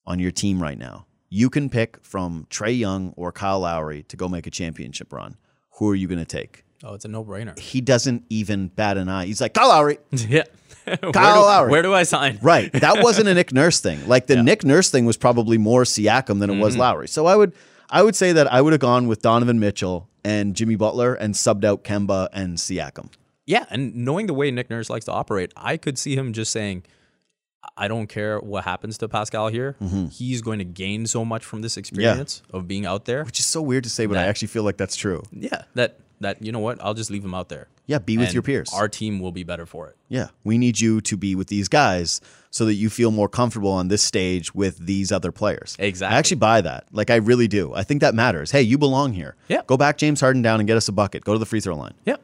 [0.07, 1.07] on your team right now.
[1.29, 5.37] You can pick from Trae Young or Kyle Lowry to go make a championship run.
[5.75, 6.65] Who are you going to take?
[6.83, 7.57] Oh, it's a no-brainer.
[7.57, 9.27] He doesn't even bat an eye.
[9.27, 9.99] He's like, Kyle Lowry.
[10.11, 10.43] yeah.
[10.85, 11.71] where, Kyle do, Lowry.
[11.71, 12.41] where do I sign?
[12.43, 12.73] Right.
[12.73, 14.09] That wasn't a Nick Nurse thing.
[14.09, 16.81] Like the Nick Nurse thing was probably more Siakam than it was mm-hmm.
[16.81, 17.07] Lowry.
[17.07, 17.53] So I would
[17.91, 21.35] I would say that I would have gone with Donovan Mitchell and Jimmy Butler and
[21.35, 23.11] subbed out Kemba and Siakam.
[23.47, 26.53] Yeah, and knowing the way Nick Nurse likes to operate, I could see him just
[26.53, 26.85] saying,
[27.79, 29.75] "I don't care what happens to Pascal here.
[29.81, 30.09] Mm-hmm.
[30.09, 33.25] He's going to gain so much from this experience of being out there.
[33.25, 35.23] Which is so weird to say, but I actually feel like that's true.
[35.33, 36.83] Yeah, that that you know what?
[36.85, 37.69] I'll just leave him out there.
[37.89, 38.71] Yeah, be with your peers.
[38.75, 39.97] Our team will be better for it.
[40.11, 42.21] Yeah, we need you to be with these guys
[42.51, 45.75] so that you feel more comfortable on this stage with these other players.
[45.79, 46.15] Exactly.
[46.15, 46.85] I actually buy that.
[46.93, 47.73] Like I really do.
[47.75, 48.51] I think that matters.
[48.51, 49.37] Hey, you belong here.
[49.49, 49.63] Yeah.
[49.67, 51.25] Go back James Harden down and get us a bucket.
[51.25, 51.95] Go to the free throw line.
[52.05, 52.17] Yeah,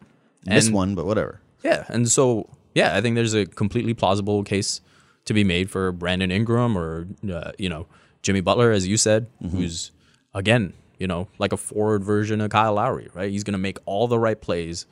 [0.44, 1.40] Miss one, but whatever.
[1.62, 4.82] Yeah, and so yeah, I think there's a completely plausible case
[5.24, 7.86] to be made for Brandon Ingram or uh, you know
[8.20, 9.92] Jimmy Butler, as you said, who's
[10.34, 13.30] again you know like a forward version of Kyle Lowry, right?
[13.30, 14.84] He's gonna make all the right plays.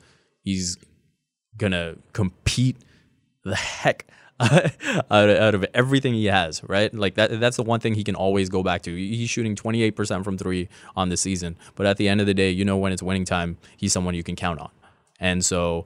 [0.43, 0.77] He's
[1.57, 2.77] gonna compete
[3.43, 4.05] the heck
[4.39, 6.93] out of, out of everything he has, right?
[6.93, 8.95] Like that that's the one thing he can always go back to.
[8.95, 12.49] He's shooting 28% from 3 on the season, but at the end of the day,
[12.49, 14.71] you know when it's winning time, he's someone you can count on.
[15.19, 15.85] And so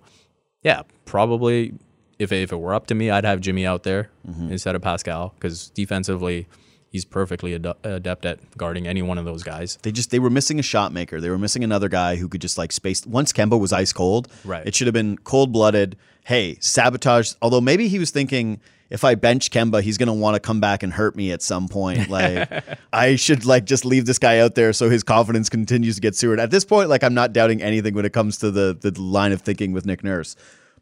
[0.63, 1.73] yeah, probably
[2.19, 4.51] if it, if it were up to me, I'd have Jimmy out there mm-hmm.
[4.51, 6.47] instead of Pascal cuz defensively
[6.97, 9.77] he's perfectly ade- adept at guarding any one of those guys.
[9.83, 11.21] They just they were missing a shot maker.
[11.21, 13.05] They were missing another guy who could just like space.
[13.05, 14.65] Once Kemba was ice cold, Right.
[14.65, 15.95] It should have been cold blooded.
[16.25, 17.33] Hey, sabotage.
[17.41, 20.81] Although maybe he was thinking if I bench Kemba, he's gonna want to come back
[20.81, 22.09] and hurt me at some point.
[22.17, 22.49] Like
[22.91, 26.15] I should like just leave this guy out there so his confidence continues to get
[26.15, 26.39] sewered.
[26.39, 29.33] At this point, like I'm not doubting anything when it comes to the the line
[29.33, 30.35] of thinking with Nick Nurse.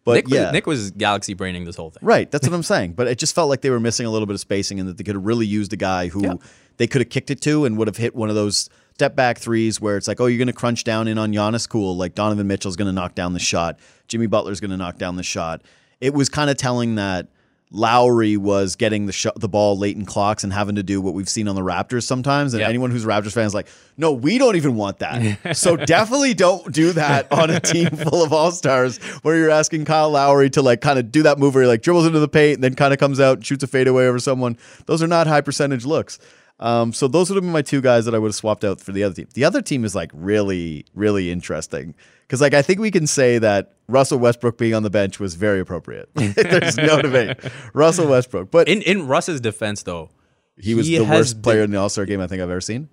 [0.05, 1.99] But Nick, yeah, was, Nick was galaxy braining this whole thing.
[2.01, 2.93] Right, that's what I'm saying.
[2.93, 4.97] But it just felt like they were missing a little bit of spacing and that
[4.97, 6.33] they could have really used a guy who Yeah.
[6.77, 9.37] they could have kicked it to and would have hit one of those step back
[9.39, 11.97] threes where it's like, oh, you're going to crunch down in on Giannis, cool.
[11.97, 13.77] Like Donovan Mitchell's going to knock down the shot.
[14.07, 15.63] Jimmy Butler's going to knock down the shot.
[15.99, 17.27] It was kind of telling that
[17.75, 21.13] Lowry was getting the sh- the ball late in clocks and having to do what
[21.13, 22.53] we've seen on the Raptors sometimes.
[22.53, 22.69] And Yeah.
[22.69, 25.55] anyone who's a Raptors fan is like, no, we don't even want that.
[25.57, 29.85] so definitely don't do that on a team full of all stars where you're asking
[29.85, 32.27] Kyle Lowry to like kind of do that move where he like dribbles into the
[32.27, 34.57] paint and then kind of comes out and shoots a fadeaway over someone.
[34.85, 36.17] Those are not high percentage looks.
[36.59, 38.79] Um, so those would have been my two guys that I would have swapped out
[38.79, 39.27] for the other team.
[39.33, 43.37] The other team is like really, really interesting because like I think we can say
[43.39, 46.09] that Russell Westbrook being on the bench was very appropriate.
[46.15, 47.37] There's no debate.
[47.73, 50.09] Russell Westbrook, but In in Russ's defense though,
[50.57, 52.61] he was the has worst player in the All Star game I think I've ever
[52.61, 52.87] seen.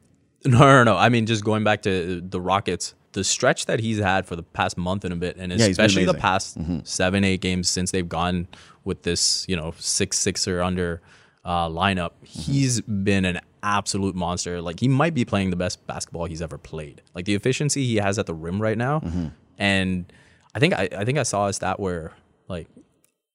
[0.44, 0.96] No, no, no.
[0.96, 4.42] I mean, just going back to the Rockets, the stretch that he's had for the
[4.42, 6.62] past month and a bit, and he's especially the amazing.
[6.64, 6.78] Mm-hmm.
[6.78, 8.48] past seven, eight games since they've gone
[8.82, 11.00] with this, you know, six, six or under
[11.44, 14.60] uh, lineup, he's been an absolute monster.
[14.62, 17.02] Like he might be playing the best basketball he's ever played.
[17.14, 19.26] Like the efficiency he has at the rim right now, Mm-hmm.
[19.58, 20.12] and
[20.54, 22.12] I think I, I think I saw a stat where
[22.48, 22.68] like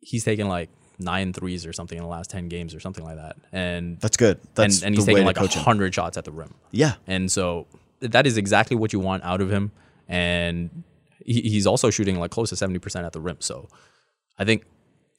[0.02, 3.18] he's taken like nine threes or something in the last ten games or something like
[3.18, 4.40] that, and That's good.
[4.56, 6.54] That's and, and he's taking like hundred shots at the rim.
[6.72, 6.94] Yeah.
[7.08, 7.68] And so
[8.00, 9.72] that is exactly what you want out of him.
[10.08, 10.84] And
[11.26, 13.38] he, he's also shooting like close to 70% at the rim.
[13.40, 13.68] So
[14.40, 14.64] I think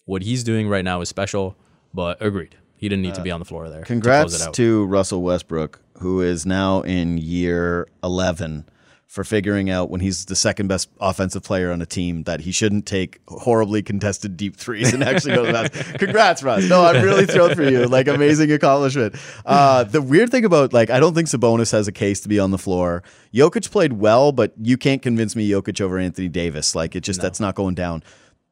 [0.06, 1.56] what he's doing right now is special,
[1.92, 2.56] but agreed.
[2.78, 3.80] He didn't need to be on the floor there.
[3.80, 4.54] to Congrats out.
[4.54, 8.64] to Russell Westbrook, who is now in year 11
[9.08, 12.52] for figuring out when he's the second best offensive player on a team that he
[12.52, 15.98] shouldn't take horribly contested deep threes and actually go to the basket.
[15.98, 16.68] Congrats, Russ.
[16.68, 17.86] No, I'm really thrilled for you.
[17.86, 19.16] Like, amazing accomplishment.
[19.46, 22.38] Uh, the weird thing about, like, I don't think Sabonis has a case to be
[22.38, 23.02] on the floor.
[23.32, 26.74] Jokic played well, but you can't convince me Jokic over Anthony Davis.
[26.74, 28.02] Like, it just, that's not going down.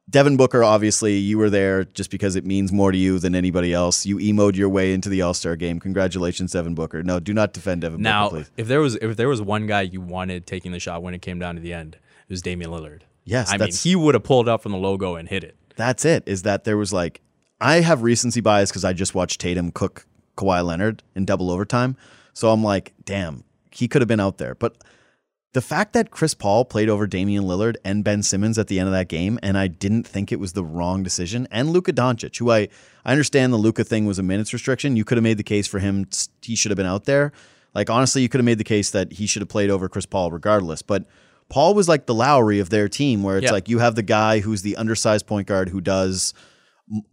[0.09, 3.73] Devin Booker, obviously, you were there just because it means more to you than anybody
[3.73, 4.05] else.
[4.05, 5.79] You emoed your way into the All Star game.
[5.79, 7.03] Congratulations, Devin Booker.
[7.03, 8.51] No, do not defend Devin now, Booker, please.
[8.55, 11.21] if there was if there was one guy you wanted taking the shot when it
[11.21, 13.01] came down to the end, it was Damian Lillard.
[13.25, 15.57] Yes, I mean he would have pulled up from the logo and hit it.
[15.75, 16.23] That's it.
[16.25, 17.21] Is that there was like
[17.59, 20.05] I have recency bias because I just watched Tatum cook
[20.37, 21.97] Kawhi Leonard in double overtime.
[22.33, 24.55] So I'm like, damn, he could have been out there.
[24.55, 24.77] But
[25.57, 28.87] the fact that Chris Paul played over Damian Lillard and Ben Simmons at the end
[28.87, 32.37] of that game, and I didn't think it was the wrong decision, and Luka Doncic,
[32.37, 32.67] who I
[33.03, 34.95] I understand the Luka thing was a minutes restriction.
[34.95, 36.05] You could have made the case for him;
[36.43, 37.31] he should have been out there.
[37.73, 40.05] Like honestly, you could have made the case that he should have played over Chris
[40.05, 40.83] Paul regardless.
[40.83, 41.05] But
[41.49, 43.51] Paul was like the Lowry of their team, where it's Yeah.
[43.51, 46.35] like you have the guy who's the undersized point guard who does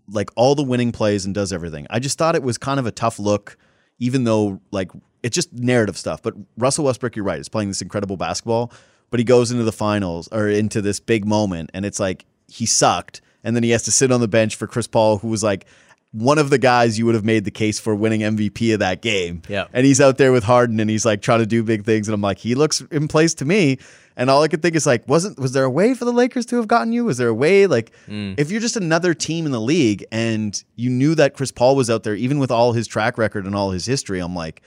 [0.07, 1.87] like all the winning plays and does everything.
[1.89, 3.57] I just thought it was kind of a tough look,
[3.99, 4.91] even though like
[5.25, 6.23] it's just narrative stuff.
[6.23, 8.71] But Russell Westbrook, you're right, is playing this incredible basketball,
[9.11, 12.67] but he goes into the finals or into this big moment, and it's like he
[12.67, 15.43] sucked, and then he has to sit on the bench for Chris Paul, who was
[15.43, 15.67] like
[16.15, 19.03] one of the guys you would have made the case for winning MVP of that
[19.03, 19.43] game.
[19.49, 19.67] Yeah.
[19.73, 22.07] And he's out there with Harden and he's like trying to do big things.
[22.07, 23.79] And I'm like, he looks in place to me.
[24.17, 26.47] And all I could think is like, wasn't was there a way for the Lakers
[26.47, 27.05] to have gotten you?
[27.05, 28.39] Was there a way like mm.
[28.39, 31.91] if you're just another team in the league and you knew that Chris Paul was
[31.91, 34.63] out there, even with all his track record and all his history, I'm like,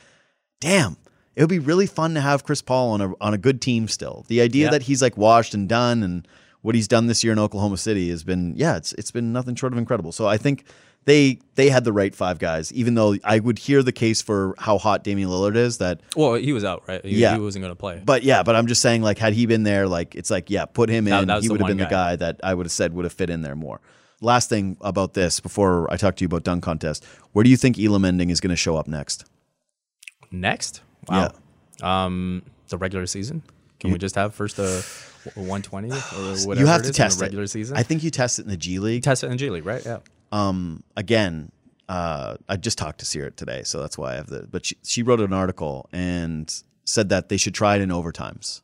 [0.59, 0.97] damn,
[1.35, 3.87] it would be really fun to have Chris Paul on a on a good team
[3.87, 4.25] still.
[4.27, 4.71] The idea Yeah.
[4.71, 6.27] that he's like washed and done and
[6.61, 9.55] what he's done this year in Oklahoma City has been yeah, it's it's been nothing
[9.55, 10.11] short of incredible.
[10.11, 10.65] So I think
[11.05, 14.55] they they had the right five guys, even though I would hear the case for
[14.57, 17.05] how hot Damian Lillard is that Well, he was out, right?
[17.05, 17.35] He, Yeah.
[17.35, 18.01] he wasn't going to play.
[18.03, 20.65] but yeah, but I'm just saying, like, had he been there, like, it's like, yeah,
[20.65, 21.29] put him in.
[21.41, 21.89] he would have been the guy.
[21.89, 23.79] guy that I would have said would have fit in there more.
[24.19, 27.55] Last thing about this before I talk to you about dunk contest, where do you
[27.57, 29.23] think Elam Ending is going to show up next?
[30.31, 31.31] Next, wow.
[31.81, 33.43] Um, the regular season.
[33.79, 34.85] Can we just have first the
[35.35, 35.95] 120 or
[36.47, 37.27] whatever you have to test in the it.
[37.27, 37.77] regular season?
[37.77, 39.03] I think you test it in the G League.
[39.03, 39.85] test it in the G League, right?
[39.85, 39.99] Yeah.
[40.31, 41.51] um, again,
[41.87, 44.47] uh, I just talked to Sirit today, so that's why I have the.
[44.49, 48.61] But she, she wrote an article and said that they should try it in overtimes,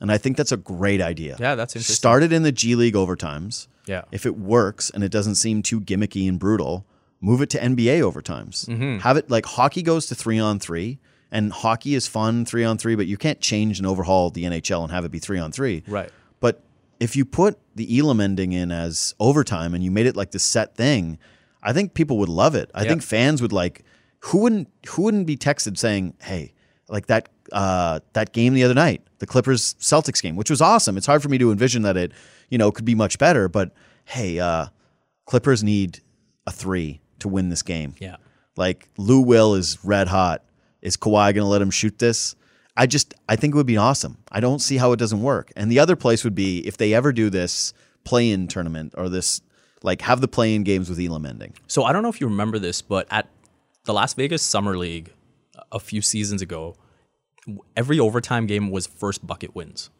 [0.00, 1.36] and I think that's a great idea.
[1.38, 1.94] Yeah, that's interesting.
[1.94, 3.68] Start it in the G League overtimes.
[3.86, 4.02] Yeah.
[4.12, 6.86] If it works and it doesn't seem too gimmicky and brutal,
[7.20, 8.66] move it to NBA overtimes.
[8.66, 8.98] Mm-hmm.
[8.98, 10.98] Have it like hockey goes to three on three,
[11.30, 14.82] and hockey is fun three on three, but you can't change and overhaul the NHL
[14.82, 15.82] and have it be three on three.
[15.86, 16.10] Right.
[16.40, 16.62] But
[17.00, 20.38] if you put the Elam ending in as overtime and you made it like the
[20.38, 21.18] set thing,
[21.62, 22.70] I think people would love it.
[22.74, 23.84] I think fans would like
[24.20, 26.52] who wouldn't who wouldn't be texted saying, "Hey,
[26.88, 30.96] like that uh, that game the other night, the Clippers Celtics game, which was awesome.
[30.96, 32.12] It's hard for me to envision that it,
[32.50, 33.72] you know, could be much better, but
[34.04, 34.66] hey, uh,
[35.26, 36.00] Clippers need
[36.46, 37.94] a 3 to win this game.
[37.98, 38.16] Yeah.
[38.56, 40.42] Like Lou Will is red hot.
[40.82, 42.34] Is Kawhi going to let him shoot this?
[42.76, 44.18] I just I think it would be awesome.
[44.30, 45.52] I don't see how it doesn't work.
[45.56, 47.72] And the other place would be if they ever do this
[48.04, 49.42] play-in tournament or this
[49.82, 51.54] like have the play-in games with Elam ending.
[51.66, 53.28] So I don't know if you remember this, but at
[53.84, 55.12] the Las Vegas Summer League
[55.72, 56.76] a few seasons ago,
[57.76, 59.90] every overtime game was first bucket wins.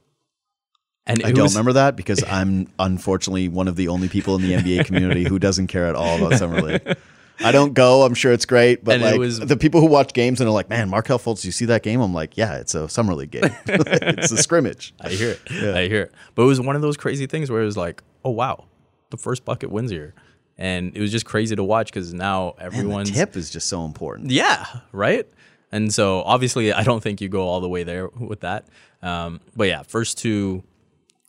[1.07, 4.43] And I don't was, remember that because I'm unfortunately one of the only people in
[4.43, 6.97] the NBA community who doesn't care at all about summer league.
[7.41, 8.03] I don't go.
[8.03, 10.49] I'm sure it's great, but And it like was- the people who watch games and
[10.49, 13.15] are like, "Man, Markelle Fultz, you see that game?" I'm like, "Yeah, it's a summer
[13.15, 13.45] league game.
[13.67, 15.75] it's a scrimmage." I hear it.
[15.75, 16.13] I hear it.
[16.35, 18.65] But it was one of those crazy things where it was like, oh wow,
[19.11, 20.15] the first bucket wins here,
[20.57, 23.85] and it was just crazy to watch because now everyone's the tip is just so
[23.85, 24.31] important.
[24.31, 25.27] yeah right.
[25.71, 28.67] And so obviously, I don't think you go all the way there with that.
[29.03, 30.65] Um, but yeah, first two,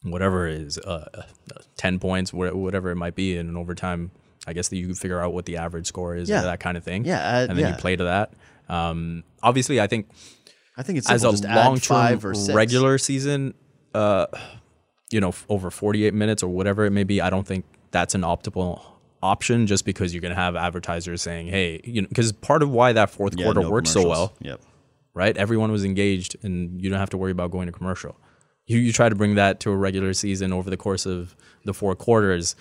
[0.01, 1.21] whatever it is uh, uh,
[1.75, 4.11] ten points, whatever it might be in an overtime.
[4.49, 6.39] I guess that you can figure out what the average score is, Yeah.
[6.39, 7.05] or that kind of thing.
[7.05, 7.69] Yeah, uh, and then yeah.
[7.71, 8.33] you play to that.
[8.67, 10.07] Um, obviously, I think
[10.77, 12.19] I think it's as a long term
[12.53, 13.53] regular season,
[13.93, 14.27] uh,
[15.11, 18.21] you know, over 48 minutes or whatever it may be, I don't think that's an
[18.21, 18.81] optimal
[19.21, 22.69] option just because you're going to have advertisers saying, hey, you know, because part of
[22.69, 24.61] why that fourth Yeah, quarter no worked so well, Yep.
[25.13, 25.35] right?
[25.35, 28.15] Everyone was engaged and you don't have to worry about going to commercial.
[28.67, 31.35] You, you try to bring that to a regular season over the course of
[31.65, 32.55] the four quarters.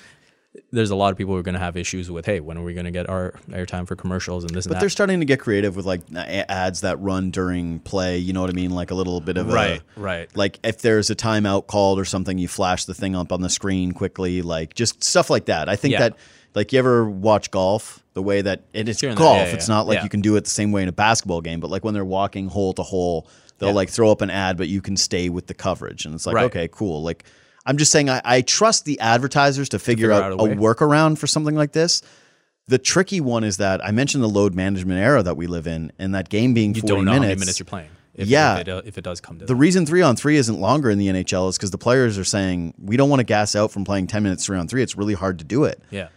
[0.73, 2.62] There's a lot of people who are going to have issues with, hey, when are
[2.62, 4.81] we going to get our airtime for commercials and this and But that?
[4.81, 8.18] they're starting to get creative with like ads that run during play.
[8.18, 8.71] You know what I mean?
[8.71, 10.37] Like a little bit of Right, a right.
[10.37, 13.51] Like if there's a timeout called or something, you flash the thing up on the
[13.51, 14.42] screen quickly.
[14.42, 15.68] Like just stuff like that.
[15.68, 16.01] I think Yeah.
[16.01, 16.16] that
[16.55, 19.37] like you ever watch golf the way that and it's and golf.
[19.38, 21.40] yeah, yeah, it's not like you can do it the same way in a basketball
[21.40, 21.61] game.
[21.61, 24.68] But like when they're walking hole to hole, they'll like throw up an ad, but
[24.68, 26.44] you can stay with the coverage, and it's like Right.
[26.47, 27.03] okay, cool.
[27.03, 27.25] Like
[27.68, 30.57] I'm just saying, I, I trust the advertisers to figure, figure out, out a a
[30.57, 32.00] workaround for something like this.
[32.66, 35.92] The tricky one is that I mentioned the load management era that we live in,
[35.98, 37.24] and that game being you 40 don't know minutes.
[37.24, 37.90] how many minutes you're playing.
[38.14, 38.57] If, Yeah.
[38.57, 40.98] If it, if it does come to The reason three on three isn't longer in
[40.98, 43.85] the NHL is because the players are saying we don't want to gas out from
[43.85, 44.83] playing 10 minutes three on three.
[44.83, 45.81] It's really hard to do it.
[45.90, 46.09] Yeah.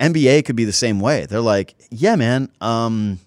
[0.00, 1.26] NBA could be the same way.
[1.26, 3.20] They're like, yeah, man, um,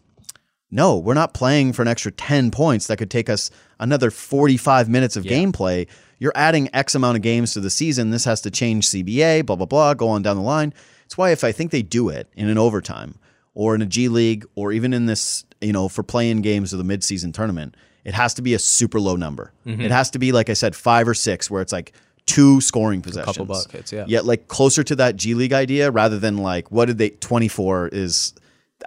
[0.72, 4.90] no, we're not playing for an extra 10 points that could take us another 45
[4.90, 5.88] minutes of gameplay.
[6.22, 8.12] You're adding X amount of games to the season.
[8.12, 10.72] This has to change CBA, blah, blah, blah, go on down the line.
[11.04, 13.16] It's why if I think they do it in an overtime
[13.56, 16.78] or in a G League or even in this, you know, for playing games of
[16.78, 19.52] the midseason tournament, it has to be a super low number.
[19.66, 19.82] Mm-hmm.
[19.82, 21.92] It has to be, like I said, five or six where it's like
[22.28, 23.38] two scoring possessions.
[23.38, 24.06] couple buckets, yeah.
[24.08, 27.90] Yeah, like closer to that G League idea rather than like what did they 24
[27.94, 28.36] is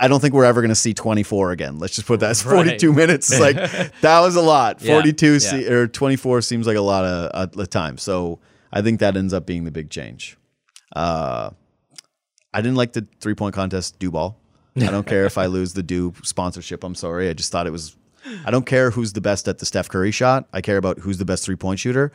[0.01, 1.79] I don't think we're ever going to see 24 again.
[1.79, 2.97] Let's just put that as 42 Right.
[2.97, 3.31] minutes.
[3.31, 3.57] It's like
[4.01, 4.83] that was a lot.
[4.83, 5.39] Yeah, 42 yeah.
[5.39, 7.99] se- or 24 seems like a lot of uh, time.
[7.99, 8.41] So
[8.73, 10.37] I think that ends up being the big change.
[10.95, 11.51] Uh,
[12.53, 14.39] I didn't like the three point contest Dew ball.
[14.77, 16.83] I don't care if I lose the Dew sponsorship.
[16.83, 17.29] I'm sorry.
[17.29, 17.97] I just thought it was.
[18.45, 20.49] I don't care who's the best at the Steph Curry shot.
[20.53, 22.11] I care about who's the best three point shooter.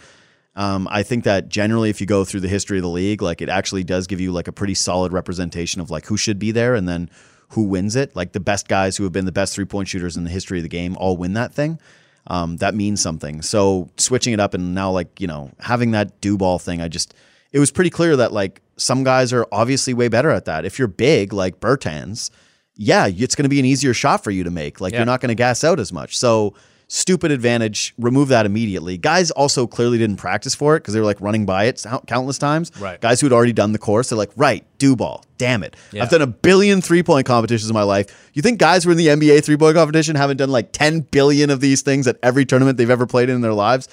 [0.56, 3.42] Um, I think that generally, if you go through the history of the league, like
[3.42, 6.52] it actually does give you like a pretty solid representation of like who should be
[6.52, 7.10] there and then
[7.50, 8.16] who wins it.
[8.16, 10.60] Like the best guys who have been the best three point shooters in the history
[10.60, 11.80] of the game all win that thing.
[12.28, 13.42] Um, that means something.
[13.42, 16.88] So switching it up and now like you know having that Dew ball thing, I
[16.88, 17.14] just
[17.52, 20.64] it was pretty clear that like some guys are obviously way better at that.
[20.66, 22.30] If you're big like Bertans,
[22.76, 24.80] yeah, it's going to be an easier shot for you to make.
[24.80, 25.00] Like Yeah.
[25.00, 26.18] you're not going to gas out as much.
[26.18, 26.54] So
[26.92, 27.94] stupid advantage.
[28.00, 28.98] Remove that immediately.
[28.98, 32.38] Guys also clearly didn't practice for it because they were like running by it countless
[32.40, 32.72] times.
[32.80, 33.00] Right.
[33.00, 35.24] Guys who had already done the course, they're like, right, Dew ball.
[35.38, 35.76] Damn it.
[35.94, 36.02] Yeah.
[36.04, 38.30] I've done a billion three point competitions in my life.
[38.34, 41.02] You think guys who are in the NBA three point competition haven't done like 10
[41.02, 43.88] billion of these things at every tournament they've ever played in, in their lives?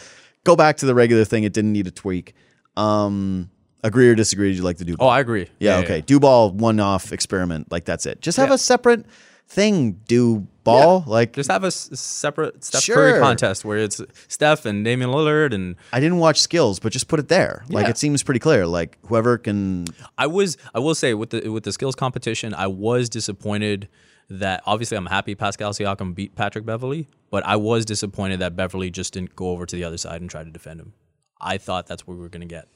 [0.45, 1.45] Go back to the regular thing.
[1.45, 2.35] It didn't need a tweak.
[2.77, 3.51] Um,
[3.85, 4.49] agree or disagree?
[4.49, 5.09] Did you like the Dew ball?
[5.09, 5.11] Oh.
[5.11, 5.49] I agree.
[5.59, 6.01] Yeah, okay.
[6.01, 7.71] Dew ball one off experiment.
[7.71, 8.21] Like that's it.
[8.23, 8.55] Just have Yeah.
[8.55, 9.05] a separate
[9.49, 9.93] thing.
[10.09, 11.05] Dew ball.
[11.07, 12.97] Like Just have a s- separate Steph Sure.
[12.97, 17.09] Curry contest where it's Steph and Damian Lillard, and I didn't watch skills, but just
[17.09, 17.65] put it there.
[17.69, 18.67] Like it seems pretty clear.
[18.67, 19.87] Like whoever can.
[20.19, 23.89] I was I will say with the with the skills competition, I was disappointed
[24.29, 28.91] that obviously I'm happy Pascal Siakam beat Patrick Beverley, but I was disappointed that Beverley
[28.91, 30.95] just didn't go over to the other side and try to defend him.
[31.41, 32.67] I thought that's what we were gonna get.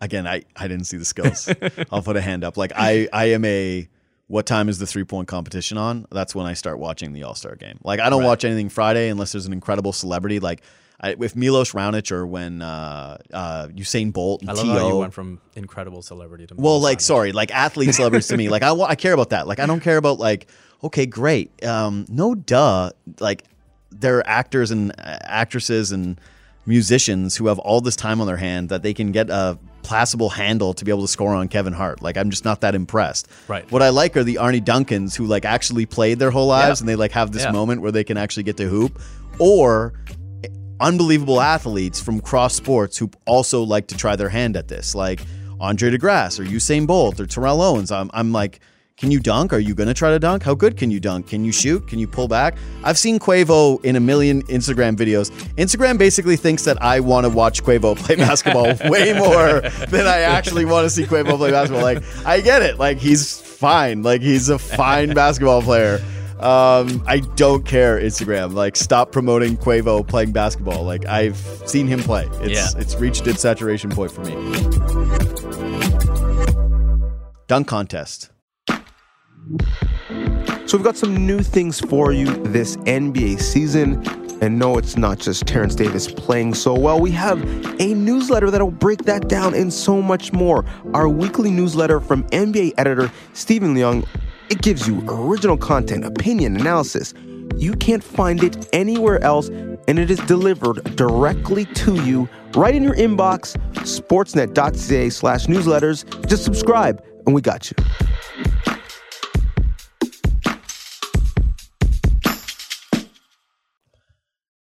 [0.00, 1.48] Again, I I didn't see the skills.
[1.92, 2.56] I'll put a hand up.
[2.56, 3.88] Like I I am a.
[4.34, 6.06] What time is the three point competition on?
[6.10, 7.78] That's when I start watching the All Star game.
[7.84, 10.40] Like I don't watch anything Friday unless there's an incredible celebrity.
[10.40, 10.62] Like
[11.00, 14.72] I, with Milos Raonic or when uh, uh, Usain Bolt and I love T.O.
[14.76, 17.02] how you went from incredible celebrity to Well, Milos like, Raonic.
[17.02, 19.46] sorry, like athlete celebrities to me, like I, I care about that.
[19.46, 20.48] Like, I don't care about like,
[20.82, 23.44] okay, great, um, no, duh, like
[23.92, 26.20] there are actors and uh, actresses and
[26.66, 30.30] musicians who have all this time on their hand that they can get a passable
[30.30, 32.02] handle to be able to score on Kevin Hart.
[32.02, 33.28] Like, I'm just not that impressed.
[33.46, 33.70] Right.
[33.70, 36.82] What I like are the Arne Duncans who like actually played their whole lives Yeah.
[36.82, 37.52] and they like have this Yeah.
[37.52, 39.00] moment where they can actually get to hoop,
[39.38, 39.92] or
[40.80, 45.20] unbelievable athletes from cross sports who also like to try their hand at this, like
[45.60, 47.90] Andre De Grasse or Usain Bolt or Terrell Owens.
[47.92, 48.60] I'm, I'm like,
[48.96, 49.52] can you dunk?
[49.52, 50.44] Are you going to try to dunk?
[50.44, 51.26] How good can you dunk?
[51.26, 51.88] Can you shoot?
[51.88, 52.56] Can you pull back?
[52.84, 55.30] I've seen Quavo in a million Instagram videos.
[55.56, 60.20] Instagram basically thinks that I want to watch Quavo play basketball way more than I
[60.20, 61.82] actually want to see Quavo play basketball.
[61.82, 62.78] Like, I get it.
[62.78, 64.02] Like, he's fine.
[64.04, 66.00] Like, he's a fine basketball player.
[66.38, 68.54] Um, I don't care Instagram.
[68.54, 70.84] Like, stop promoting Quavo playing basketball.
[70.84, 72.28] Like, I've seen him play.
[72.42, 72.80] It's Yeah.
[72.80, 74.34] it's reached its saturation point for me.
[77.48, 78.30] Dunk contest.
[80.66, 84.02] So we've got some new things for you this NBA season.
[84.40, 87.00] And no, it's not just Terence Davis playing so well.
[87.00, 87.40] We have
[87.80, 90.64] a newsletter that'll break that down and so much more.
[90.92, 94.06] Our weekly newsletter from NBA editor Stephen Leung.
[94.50, 97.14] It gives you original content, opinion, analysis.
[97.56, 102.82] You can't find it anywhere else, and it is delivered directly to you right in
[102.82, 103.56] your inbox.
[103.74, 106.28] Sportsnet.ca slash newsletters.
[106.28, 107.76] Just subscribe, and we got you.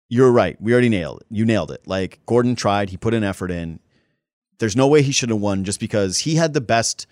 [0.08, 0.60] You're right.
[0.60, 1.26] We already nailed it.
[1.30, 1.86] You nailed it.
[1.86, 3.80] Like Gordon tried, he put an effort in.
[4.58, 7.06] There's no way he should have won just because he had the best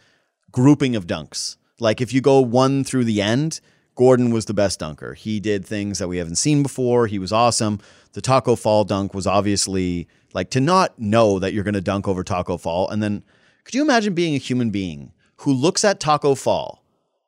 [0.50, 1.57] grouping of dunks.
[1.80, 3.61] Like if you go one through the end,
[3.96, 5.14] Gordon was the best dunker.
[5.14, 7.07] He did things that we haven't seen before.
[7.07, 7.80] He was awesome.
[8.12, 12.09] The Taco Fall dunk was obviously like to not know that you're going to dunk
[12.09, 12.88] over Taco Fall.
[12.88, 13.24] And then
[13.64, 16.85] could you imagine being a human being who looks at Taco Fall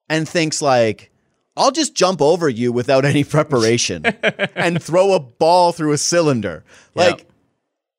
[0.08, 1.10] and thinks like,
[1.56, 4.04] I'll just jump over you without any preparation
[4.54, 6.64] and throw a ball through a cylinder.
[6.94, 7.24] Like, Yeah.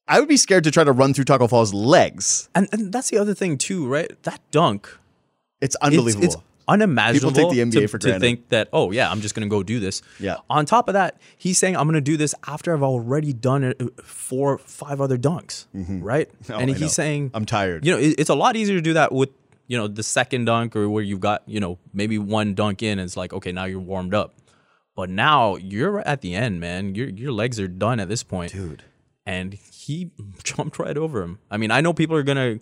[0.09, 2.47] I would be scared to try to run through Taco Fall's legs.
[2.55, 4.11] and and that's the other thing too, right?
[4.23, 4.87] That dunk,
[5.59, 6.23] It's it's, unbelievable.
[6.25, 6.37] it's
[6.69, 8.21] unimaginable People take the NBA to, for to granted.
[8.21, 10.01] think that oh yeah, I'm just gonna go do this.
[10.19, 10.37] Yeah.
[10.49, 13.81] On top of that, he's saying I'm gonna do this after I've already done it
[13.81, 16.29] uh, four, five other dunks, right?
[16.49, 16.87] Oh, and I he's know.
[16.87, 17.85] saying I'm tired.
[17.85, 19.29] You know, it, it's a lot easier to do that with
[19.67, 22.99] you know the second dunk or where you've got you know maybe one dunk in.
[22.99, 24.35] And it's like okay, now you're warmed up.
[24.95, 26.95] But now you're at the end, man.
[26.95, 28.83] Your your legs are done at this point, Dude.
[29.25, 30.11] And he
[30.43, 31.39] jumped right over him.
[31.51, 32.59] I mean, I know people are gonna,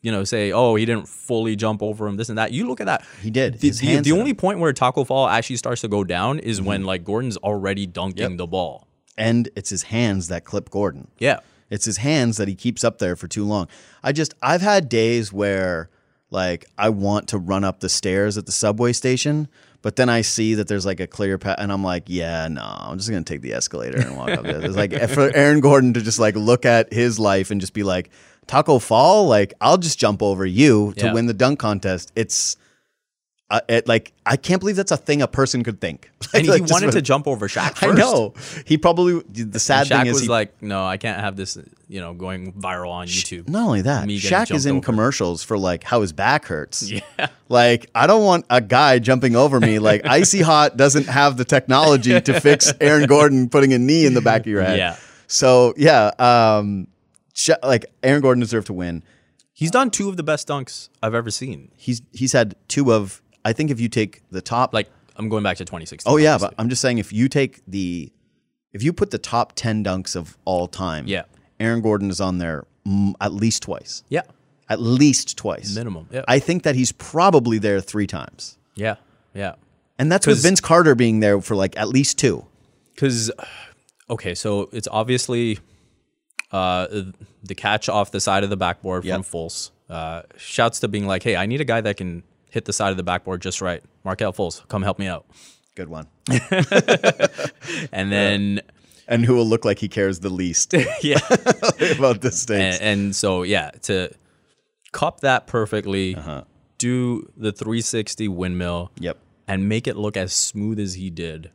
[0.00, 2.52] you know, say, "Oh, he didn't fully jump over him," this and that.
[2.52, 3.04] You look at that.
[3.20, 3.60] He did.
[3.60, 6.80] The, the, the only point where Taco Fall actually starts to go down is when
[6.80, 6.86] Mm-hmm.
[6.86, 8.86] like Gordon's already dunking the ball.
[9.18, 11.08] And it's his hands that clip Gordon.
[11.18, 11.40] Yeah.
[11.70, 13.66] It's his hands that he keeps up there for too long.
[14.02, 15.90] I just I've had days where
[16.30, 19.48] like I want to run up the stairs at the subway station,
[19.82, 22.62] but then I see that there's like a clear path and I'm like, yeah, no,
[22.62, 24.64] I'm just gonna take the escalator and walk up there.
[24.64, 27.72] It's like eh, for Aaron Gordon to just like look at his life and just
[27.74, 28.10] be like,
[28.46, 31.12] Taco Fall, like I'll just jump over you to Yeah.
[31.12, 32.12] win the dunk contest.
[32.16, 32.56] It's
[33.48, 36.10] uh, it, like I can't believe that's a thing a person could think.
[36.34, 37.82] And he Like, wanted to jump over Shaq first.
[37.84, 38.34] I know.
[38.64, 41.56] He probably the sad thing is was he, like, "No, I can't have this,
[41.88, 44.84] you know, going viral on YouTube." Not only that, me Shaq is in over.
[44.84, 46.90] commercials for like how his back hurts.
[47.18, 47.28] Yeah.
[47.48, 49.78] Like I don't want a guy jumping over me.
[49.78, 54.14] Like Icy Hot doesn't have the technology to fix Aaron Gordon putting a knee in
[54.14, 54.78] the back of your head.
[54.78, 54.96] Yeah.
[55.28, 56.88] So yeah, um,
[57.62, 59.04] like Aaron Gordon deserved to win.
[59.52, 61.70] He's done two of the best dunks I've ever seen.
[61.76, 63.22] He's he's had two of.
[63.48, 66.12] I think if you take the top, Like I'm going back to 2016.
[66.12, 66.54] oh yeah, obviously.
[66.56, 68.12] but I'm just saying if you take the,
[68.72, 71.22] if you put the top ten dunks of all time, Yeah.
[71.58, 74.02] Aaron Gordon is on there mm, at least twice.
[74.10, 74.22] yeah,
[74.68, 75.74] At least twice.
[75.74, 76.06] minimum.
[76.10, 78.58] Yeah, I think that he's probably there three times.
[78.74, 78.96] yeah,
[79.34, 79.54] yeah.
[79.98, 82.44] And that's with Vince Carter being there for like at least two.
[82.94, 83.30] Because
[84.10, 85.58] okay, so it's obviously
[86.52, 86.86] uh,
[87.42, 89.14] the catch off the side of the backboard Yep.
[89.14, 89.70] from Fultz.
[89.88, 92.22] Uh, shouts to being like, "Hey, I need a guy that can
[92.56, 95.26] hit the side of the backboard just right." Markelle Fultz, come help me out.
[95.76, 96.06] Good one.
[97.92, 98.60] And then
[99.08, 101.18] And who will look like he cares the least yeah,
[101.98, 102.78] about this stakes.
[102.80, 104.10] and, and so yeah, to
[104.92, 106.42] cup that perfectly, Uh-huh.
[106.78, 108.90] do the 360 windmill.
[108.98, 109.18] Yep.
[109.48, 111.50] and make it look as smooth as he did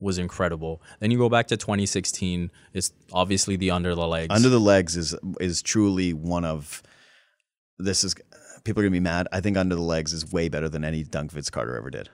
[0.00, 0.82] was incredible.
[1.00, 2.50] Then you go back to 2016.
[2.74, 4.34] It's obviously the under the legs.
[4.34, 6.82] Under the legs is is truly one of
[7.78, 8.14] this is
[8.64, 9.28] people are gonna be mad.
[9.32, 12.08] I think under the legs is way better than any dunk Vince Carter ever did.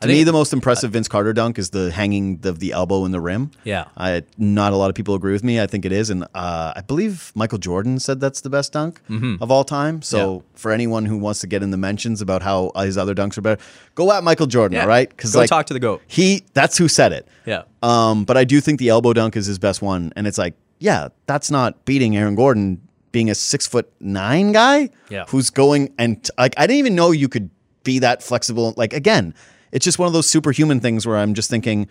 [0.00, 3.12] To me, the most impressive Vince Carter dunk is the hanging of the elbow in
[3.12, 3.52] the rim.
[3.62, 3.84] Yeah.
[3.96, 5.60] I not a lot of people agree with me.
[5.60, 9.00] I think it is, and uh, I believe Michael Jordan said that's the best dunk
[9.40, 10.02] of all time.
[10.02, 13.38] So for anyone who wants to get in the mentions about how his other dunks
[13.38, 13.62] are better,
[13.94, 14.82] go at Michael Jordan, Yeah.
[14.82, 15.08] all right?
[15.08, 16.02] Because like talk to the goat.
[16.08, 17.28] he that's who said it.
[17.46, 17.62] Yeah.
[17.84, 20.54] Um, but I do think the elbow dunk is his best one, and it's like,
[20.80, 22.80] yeah, that's not beating Aaron Gordon
[23.12, 24.90] being a six foot nine guy.
[25.08, 25.24] Yeah.
[25.28, 27.50] who's going and like I didn't even know you could
[27.84, 28.74] be that flexible.
[28.76, 29.34] Like again,
[29.70, 31.88] it's just one of those superhuman things where I'm just thinking,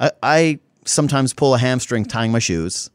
[0.00, 2.90] I, I sometimes pull a hamstring tying my shoes.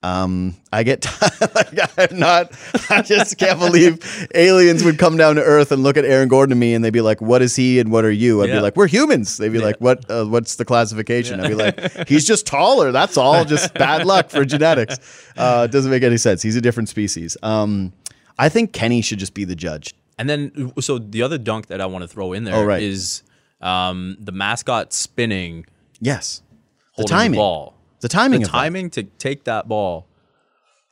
[0.00, 1.06] Um, I get
[1.56, 2.52] like I'm not.
[2.88, 3.98] I just can't believe
[4.34, 6.92] aliens would come down to Earth and look at Aaron Gordon and me, and they'd
[6.92, 9.52] be like, "What is he and what are you?" I'd be like, "We're humans." They'd
[9.52, 10.08] be like, "What?
[10.08, 12.92] Uh, what's the classification?" I'd be like, "He's just taller.
[12.92, 13.44] That's all.
[13.44, 14.98] Just bad luck for genetics.
[15.36, 16.42] Uh, it doesn't make any sense.
[16.42, 17.92] He's a different species." Um,
[18.38, 19.94] I think Kenny should just be the judge.
[20.16, 23.22] And then, so the other dunk that I want to throw in there is
[23.60, 23.88] Oh, right.
[23.90, 25.66] um, the mascot spinning,
[26.00, 26.42] Yes,
[26.96, 27.32] the timing.
[27.32, 27.74] the ball.
[28.00, 28.40] The timing.
[28.40, 28.58] The of that.
[28.58, 30.06] timing to take that ball.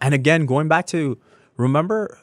[0.01, 1.19] And again, going back to
[1.57, 2.19] remember,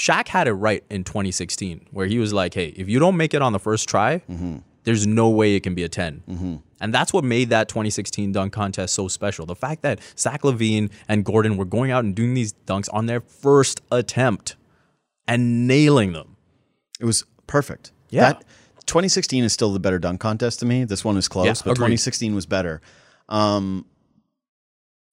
[0.00, 3.34] Shaq had it right in 2016, where he was like, "Hey, if you don't make
[3.34, 4.58] it on the first try, Mm-hmm.
[4.84, 8.52] there's no way it can be a 10." And that's what made that 2016 dunk
[8.52, 9.46] contest so special.
[9.46, 13.06] The fact that Zach LaVine and Gordon were going out and doing these dunks on
[13.06, 14.56] their first attempt
[15.28, 16.36] and nailing them.
[16.98, 17.92] It was perfect.
[18.10, 18.32] Yeah.
[18.32, 18.44] That
[18.86, 20.82] 2016 is still the better dunk contest to me.
[20.84, 21.76] This one is close, Yeah, but agreed.
[21.94, 22.80] 2016 was better.
[23.32, 23.86] Um,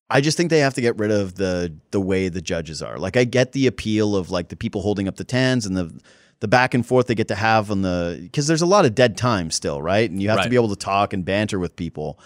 [0.09, 2.97] I just think they have to get rid of the the way the judges are.
[2.97, 5.97] Like I get the appeal of like the people holding up the tens and the
[6.41, 8.93] the back and forth they get to have on the because there's a lot of
[8.93, 10.09] dead time still, right?
[10.09, 12.19] And you have to be able to talk and banter with people.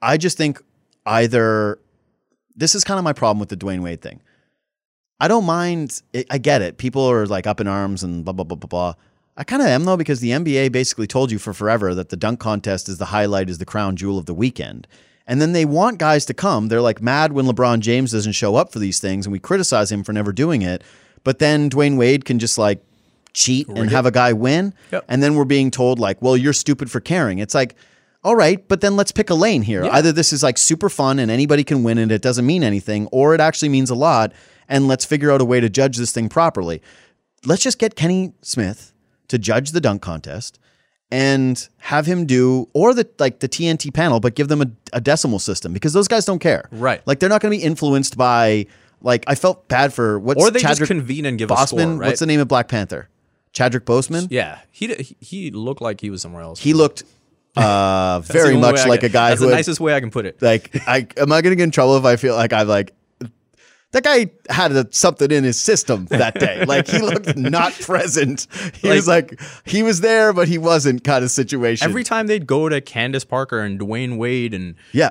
[0.00, 0.62] I just think
[1.04, 1.78] either
[2.56, 4.22] this is kind of my problem with the Dwyane Wade thing.
[5.20, 6.00] I don't mind.
[6.14, 6.78] I I get it.
[6.78, 8.94] People are like up in arms and blah blah blah blah blah.
[9.36, 12.16] I kind of am though because the NBA basically told you for forever that the
[12.16, 14.86] dunk contest is the highlight, is the crown jewel of the weekend.
[15.28, 16.66] And then they want guys to come.
[16.66, 19.92] They're like mad when LeBron James doesn't show up for these things, and we criticize
[19.92, 20.82] him for never doing it.
[21.22, 22.82] But then Dwyane Wade can just like
[23.34, 24.72] cheat and have a guy win.
[24.90, 25.04] Yep.
[25.06, 27.38] And then we're being told like, well, you're stupid for caring.
[27.38, 27.76] It's like,
[28.24, 29.84] all right, but then let's pick a lane here.
[29.84, 33.06] Either this is like super fun and anybody can win and it doesn't mean anything,
[33.12, 34.32] or it actually means a lot,
[34.66, 36.82] and let's figure out a way to judge this thing properly.
[37.44, 38.92] Let's just get Kenny Smith
[39.28, 40.58] to judge the dunk contest
[41.10, 45.00] and have him do or the like the TNT panel, but give them a, a
[45.00, 46.68] decimal system because those guys don't care.
[46.70, 47.00] Right.
[47.06, 48.66] Like they're not going to be influenced by
[49.00, 51.66] like I felt bad for what's Or they just Chadwick convene and give a Boseman.
[51.66, 52.06] score, right?
[52.08, 53.08] What's the name of Black Panther?
[53.52, 54.26] Chadwick Boseman.
[54.30, 56.60] Yeah, he he looked like he was somewhere else.
[56.60, 57.04] He looked
[57.56, 60.26] Uh, very much like can- a guy That's the had- nicest way I can put
[60.26, 60.40] it.
[60.42, 62.92] like I am I gonna get in trouble if I feel like I'm like
[63.92, 66.64] that guy had a, something in his system that day.
[66.66, 68.46] like he looked not present.
[68.74, 71.88] He was like he was there, but he wasn't kind of situation.
[71.88, 75.10] Every time they'd go to Candace Parker and Dwyane Wade and Yeah.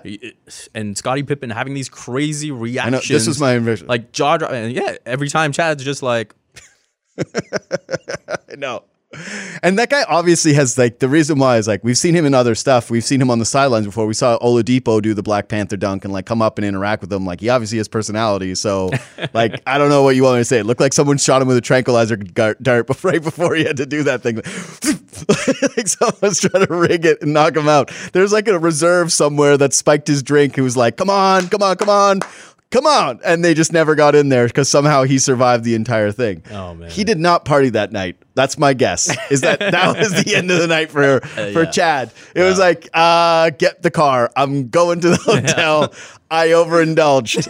[0.76, 3.10] and Scottie Pippen having these crazy reactions.
[3.10, 3.88] know this was my envision.
[3.88, 4.52] like jaw drop.
[4.52, 6.36] Yeah, every time Chad's just like,
[8.58, 8.84] no.
[9.64, 12.34] And that guy obviously has like the reason why is like we've seen him in
[12.34, 12.92] other stuff.
[12.92, 14.06] We've seen him on the sidelines before.
[14.06, 17.10] We saw Oladipo do the Black Panther dunk and like come up and interact with
[17.10, 17.26] them.
[17.26, 18.54] Like he obviously has personality.
[18.56, 18.92] So
[19.34, 20.60] like I don't know what you want me to say.
[20.60, 23.78] It looked like someone shot him with a tranquilizer dart before right before he had
[23.78, 24.36] to do that thing.
[25.78, 27.92] like someone's trying to rig it and knock him out.
[28.12, 30.58] There's like a reserve somewhere that spiked his drink.
[30.58, 32.20] Who was like, "Come on, come on, come on."
[32.70, 33.22] Come on.
[33.24, 36.44] And they just never got in there because somehow he survived the entire thing.
[36.52, 36.90] Oh, man.
[36.90, 38.18] He did not party that night.
[38.38, 39.10] That's my guess.
[39.32, 41.66] Is that that was the end of the night for for Uh, yeah.
[41.72, 42.12] Chad?
[42.36, 44.32] It was like, uh, get the car.
[44.36, 45.92] I'm going to the hotel.
[46.30, 47.48] I overindulged.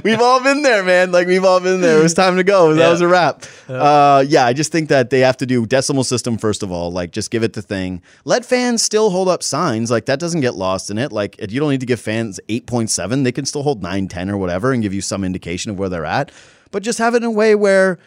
[0.04, 1.12] we've all been there, man.
[1.12, 1.98] Like we've all been there.
[1.98, 2.74] It was time to go.
[2.74, 2.90] That Yeah.
[2.90, 3.44] was a wrap.
[3.68, 6.90] Uh, yeah, I just think that they have to do decimal system first of all.
[6.90, 8.02] Like just give it the thing.
[8.24, 9.90] Let fans still hold up signs.
[9.90, 11.12] Like that doesn't get lost in it.
[11.12, 13.22] Like you don't need to give fans eight point seven.
[13.22, 15.88] They can still hold nine, ten, or whatever, and give you some indication of where
[15.88, 16.32] they're at.
[16.70, 17.98] But just have it in a way where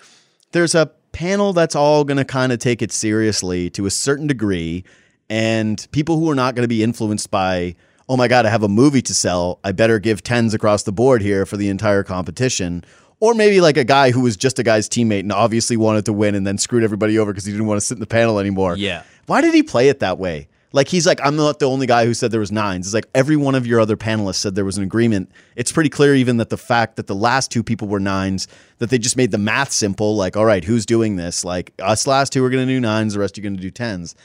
[0.53, 4.27] there's a panel that's all going to kind of take it seriously to a certain
[4.27, 4.83] degree
[5.29, 7.75] and people who are not going to be influenced by
[8.09, 10.91] oh my god i have a movie to sell i better give tens across the
[10.91, 12.83] board here for the entire competition
[13.19, 16.13] or maybe like a guy who was just a guy's teammate and obviously wanted to
[16.13, 18.39] win and then screwed everybody over because he didn't want to sit in the panel
[18.39, 19.03] anymore Yeah.
[19.27, 22.05] why did he play it that way like he's like i'm not the only guy
[22.05, 22.87] who said there was nines.
[22.87, 25.31] It's like every one of your other panelists said there was an agreement.
[25.55, 28.47] It's pretty clear even that the fact that the last two people were nines
[28.79, 31.43] that they just made the math simple like all right who's doing this?
[31.43, 33.71] Like us last two are going to do nines the rest are going to do
[33.71, 34.15] tens.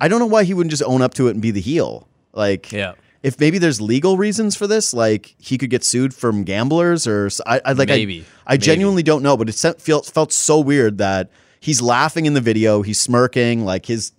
[0.00, 2.08] I don't know why he wouldn't just own up to it and be the heel.
[2.32, 2.92] Like Yeah.
[3.24, 7.28] if maybe there's legal reasons for this like he could get sued from gamblers or
[7.46, 8.24] i, I like Maybe.
[8.46, 12.34] I, I genuinely don't know but it felt, felt so weird that he's laughing in
[12.34, 14.12] the video he's smirking like his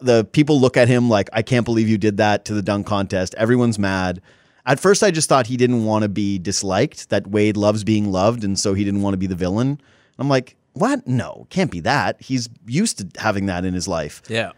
[0.00, 2.86] the people look at him like I can't believe you did that to the dunk
[2.86, 3.34] contest.
[3.36, 4.20] Everyone's mad.
[4.64, 8.10] At first I just thought he didn't want to be disliked, that Wade loves being
[8.12, 9.80] loved and so he didn't want to be the villain.
[10.18, 11.06] I'm like, "What?
[11.06, 12.20] No, can't be that.
[12.22, 14.52] He's used to having that in his life." yeah.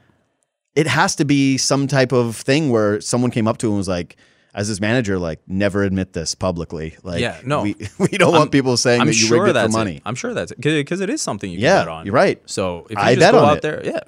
[0.77, 3.79] It has to be some type of thing where someone came up to him and
[3.79, 4.17] was like
[4.55, 6.97] as his manager, like, never admit this publicly.
[7.05, 7.63] Like, Yeah, no.
[7.63, 9.97] we, we don't want people saying I'm that you sure rigged it that's for money.
[9.97, 10.03] It.
[10.05, 12.07] I'm sure that's it because it is something you Yeah, bet on.
[12.07, 12.41] you're right.
[12.47, 13.63] So if you I just bet go on out it.
[13.63, 14.01] there, yeah.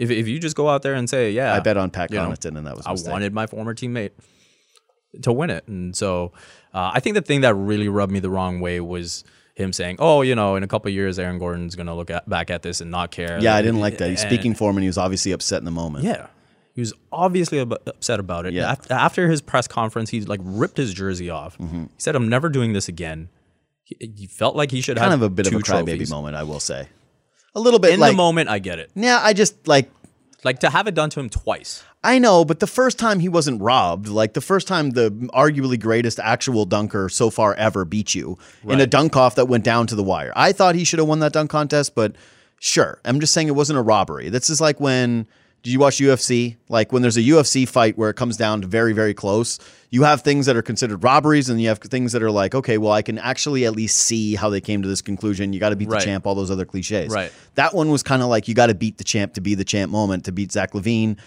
[0.00, 2.16] If, if you just go out there and say, yeah, I bet on Pat you
[2.16, 3.12] know, Connaughton, and that was I mistake.
[3.12, 4.12] wanted my former teammate
[5.22, 6.32] to win it, and so
[6.72, 9.24] uh, I think the thing that really rubbed me the wrong way was
[9.56, 12.28] him saying, "Oh, you know, in a couple of years, Aaron Gordon's gonna look at,
[12.28, 14.08] back at this and not care." Yeah, I didn't like that.
[14.10, 16.04] He's And- speaking for him, and he was obviously upset in the moment.
[16.04, 16.28] Yeah.
[16.74, 18.54] He was obviously ab- upset about it.
[18.54, 18.72] Yeah.
[18.72, 21.58] Af- After his press conference, he like ripped his jersey off.
[21.58, 21.82] Mm-hmm.
[21.82, 23.28] He said, "I'm never doing this again."
[23.84, 26.08] He, he felt like he should have kind have of a bit of a crybaby
[26.08, 26.88] moment, I will say.
[27.54, 28.90] A little bit In like, the moment, I get it.
[28.94, 29.90] yeah, I just like
[30.44, 31.82] Like to have it done to him twice.
[32.02, 35.78] I know, but the first time he wasn't robbed, like the first time the arguably
[35.78, 39.86] greatest actual dunker so far ever beat you in a dunk off that went down
[39.88, 40.32] to the wire.
[40.34, 42.14] I thought he should have won that dunk contest, but
[42.58, 43.00] sure.
[43.04, 44.30] I'm just saying it wasn't a robbery.
[44.30, 45.26] This is like when
[45.62, 46.56] did you watch UFC?
[46.68, 49.58] Like when there's a UFC fight where it comes down to very, very close,
[49.90, 52.78] you have things that are considered robberies and you have things that are like, okay,
[52.78, 55.52] well, I can actually at least see how they came to this conclusion.
[55.52, 56.00] You got to beat Right.
[56.00, 57.12] the champ, all those other cliches.
[57.12, 57.32] Right.
[57.56, 59.64] That one was kind of like you got to beat the champ to be the
[59.64, 61.18] champ moment to beat Zach LaVine.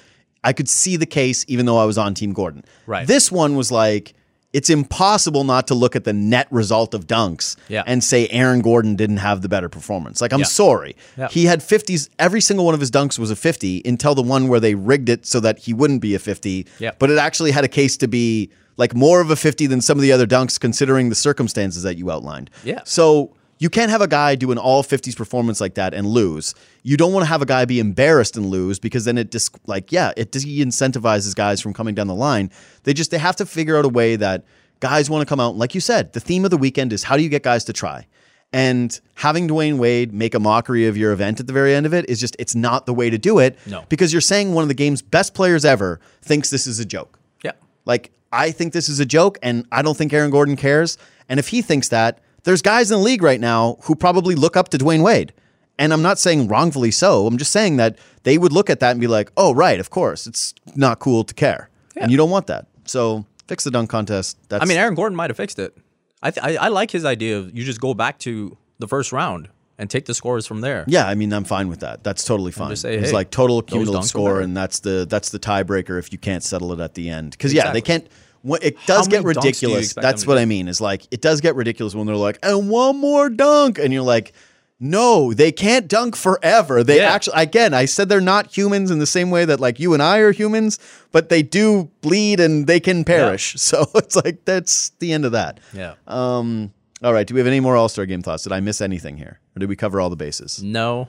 [0.43, 2.65] I could see the case even though I was on Team Gordon.
[2.87, 3.05] Right.
[3.07, 4.13] This one was like
[4.53, 7.83] it's impossible not to look at the net result of dunks Yeah.
[7.87, 10.21] and say Aaron Gordon didn't have the better performance.
[10.21, 10.45] Like I'm Yeah.
[10.45, 10.95] sorry.
[11.17, 11.27] Yeah.
[11.29, 14.47] He had 50s every single one of his dunks was a 50 until the one
[14.47, 16.67] where they rigged it so that he wouldn't be a 50.
[16.79, 16.91] Yeah.
[16.99, 19.97] But it actually had a case to be like more of a 50 than some
[19.97, 22.49] of the other dunks considering the circumstances that you outlined.
[22.63, 22.79] Yeah.
[22.85, 23.31] So
[23.63, 26.53] you can't have a guy do an all 50s performance like that and lose.
[26.83, 29.57] You don't want to have a guy be embarrassed and lose because then it just
[29.69, 32.51] like yeah, it de-incentivizes guys from coming down the line.
[32.83, 34.43] They just they have to figure out a way that
[34.81, 35.55] guys want to come out.
[35.55, 37.73] Like you said, the theme of the weekend is how do you get guys to
[37.73, 38.05] try?
[38.51, 41.93] And having Dwyane Wade make a mockery of your event at the very end of
[41.93, 43.57] it is just it's not the way to do it.
[43.65, 43.85] No.
[43.87, 47.17] Because you're saying one of the game's best players ever thinks this is a joke.
[47.45, 47.53] Yeah.
[47.85, 50.97] Like, I think this is a joke, and I don't think Aaron Gordon cares.
[51.29, 54.55] And if he thinks that, there's guys in the league right now who probably look
[54.57, 55.33] up to Dwyane Wade.
[55.79, 57.25] And I'm not saying wrongfully so.
[57.25, 59.89] I'm just saying that they would look at that and be like, oh, right, of
[59.89, 60.27] course.
[60.27, 61.69] It's not cool to care.
[61.95, 62.67] And you don't want that.
[62.85, 64.37] So fix the dunk contest.
[64.49, 65.75] That's I mean, Aaron Gordon might have fixed it.
[66.21, 69.11] I, th- I I like his idea of you just go back to the first
[69.11, 70.85] round and take the scores from there.
[70.87, 72.03] Yeah, I mean, I'm fine with that.
[72.03, 72.69] That's totally fine.
[72.69, 76.17] just say, it's like total cumulative score, and that's the that's the tiebreaker if you
[76.17, 77.31] can't settle it at the end.
[77.31, 78.07] Because yeah, they can't.
[78.43, 79.93] When, it does get dunks do ridiculous.
[79.93, 80.37] That's what?
[80.37, 80.67] I mean.
[80.67, 84.03] Is like it does get ridiculous when they're like, and one more dunk, and you're
[84.03, 84.33] like.
[84.79, 86.83] No, they can't dunk forever.
[86.83, 87.13] They Yeah.
[87.13, 90.03] actually, again, I said they're not humans in the same way that like you and
[90.03, 90.77] I are humans,
[91.13, 93.53] but they do bleed and they can perish.
[93.57, 95.61] So it's like that's the end of that.
[95.73, 95.93] Yeah.
[96.05, 96.73] Um.
[97.01, 97.25] All right.
[97.25, 98.43] Do we have any more All Star Game thoughts?
[98.43, 100.61] Did I miss anything here, or did we cover all the bases?
[100.61, 101.07] no.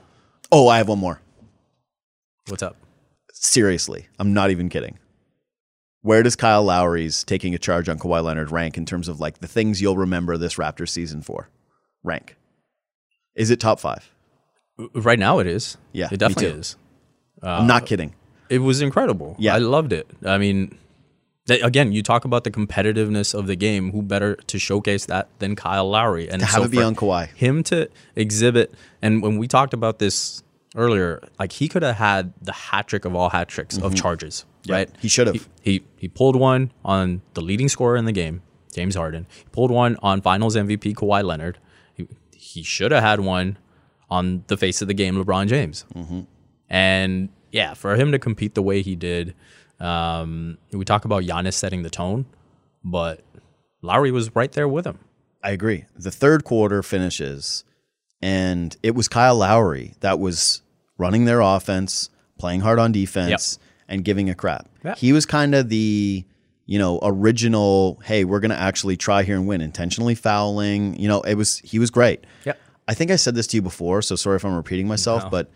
[0.52, 1.20] Oh, I have one more.
[2.48, 2.76] What's up?
[3.32, 4.98] Seriously, I'm not even kidding.
[6.04, 9.38] Where does Kyle Lowry's taking a charge on Kawhi Leonard rank in terms of like
[9.38, 11.48] the things you'll remember this Raptors season for?
[12.02, 12.36] Rank.
[13.34, 14.10] Is it top five?
[14.78, 15.78] Uh, right now it is.
[15.92, 16.76] Yeah, It definitely is.
[17.42, 18.14] I'm not uh, kidding.
[18.50, 19.34] It was incredible.
[19.38, 19.54] Yeah.
[19.54, 20.06] I loved it.
[20.26, 20.76] I mean,
[21.46, 23.90] th- again, you talk about the competitiveness of the game.
[23.92, 26.28] Who better to showcase that than Kyle Lowry?
[26.28, 27.34] And To have it be on Kawhi.
[27.34, 30.42] Him to exhibit, and when we talked about this
[30.74, 34.44] earlier, like he could have had the hat trick of all hat tricks of charges,
[34.64, 34.72] Mm-hmm.
[34.72, 34.90] Right?
[34.98, 35.36] he should have.
[35.36, 38.40] He, he he pulled one on the leading scorer in the game,
[38.72, 39.26] James Harden.
[39.36, 41.58] He pulled one on Finals MVP Kawhi Leonard.
[41.92, 43.58] He, he should have had one
[44.08, 45.84] on the face of the game, LeBron James.
[45.94, 46.20] Mm-hmm.
[46.70, 49.34] And yeah, for him to compete the way he did,
[49.80, 52.24] um, we talk about Giannis setting the tone,
[52.82, 53.20] but
[53.82, 54.98] Lowry was right there with him.
[55.42, 55.84] I agree.
[55.94, 57.64] The third quarter finishes,
[58.22, 60.62] and it was Kyle Lowry that was
[60.98, 64.68] running their offense, playing hard on defense, and giving a crap.
[64.84, 64.98] Yep.
[64.98, 66.24] He was kind of the,
[66.66, 70.98] you know, original, hey, we're going to actually try here and win, intentionally fouling.
[70.98, 72.24] You know, it was, he was great.
[72.44, 72.58] Yep.
[72.88, 75.50] I think I said this to you before, so sorry if I'm repeating myself, but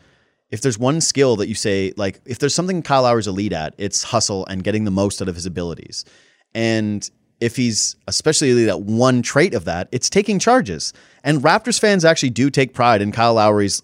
[0.50, 3.74] if there's one skill that you say, like, if there's something Kyle Lowry's elite at,
[3.76, 6.06] it's hustle and getting the most out of his abilities.
[6.54, 7.08] And
[7.40, 10.94] if he's especially elite at one trait of that, it's taking charges.
[11.22, 13.82] And Raptors fans actually do take pride in Kyle Lowry's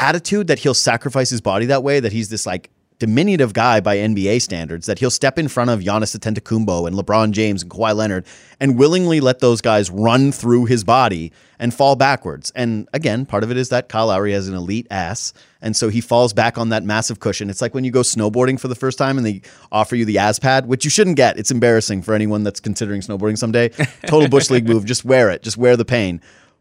[0.00, 2.70] attitude that he'll sacrifice his body that way, that he's this like
[3.00, 7.32] diminutive guy by NBA standards, that he'll step in front of Giannis Antetokounmpo and LeBron
[7.32, 8.26] James and Kawhi Leonard
[8.60, 12.52] and willingly let those guys run through his body and fall backwards.
[12.54, 15.32] And again, part of it is that Kyle Lowry has an elite ass,
[15.62, 17.50] and so he falls back on that massive cushion.
[17.50, 19.40] It's like when you go snowboarding for the first time and they
[19.72, 21.38] offer you the AS pad, which you shouldn't get.
[21.38, 23.68] It's embarrassing for anyone that's considering snowboarding someday.
[24.06, 24.84] Total bush league move.
[24.84, 25.42] Just wear it.
[25.42, 26.20] Just wear the pain.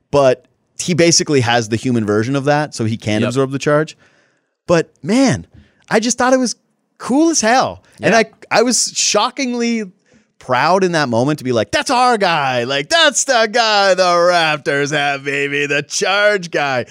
[0.10, 0.46] But
[0.82, 3.30] he basically has the human version of that, so he can Yep.
[3.30, 3.98] absorb the charge.
[4.68, 5.48] But man,
[5.90, 6.56] I just thought it was
[6.98, 7.84] cool as hell.
[8.02, 9.92] And I I was shockingly
[10.40, 12.64] proud in that moment to be like, that's our guy.
[12.64, 15.66] Like, that's the guy the Raptors have, baby.
[15.66, 16.86] The charge guy.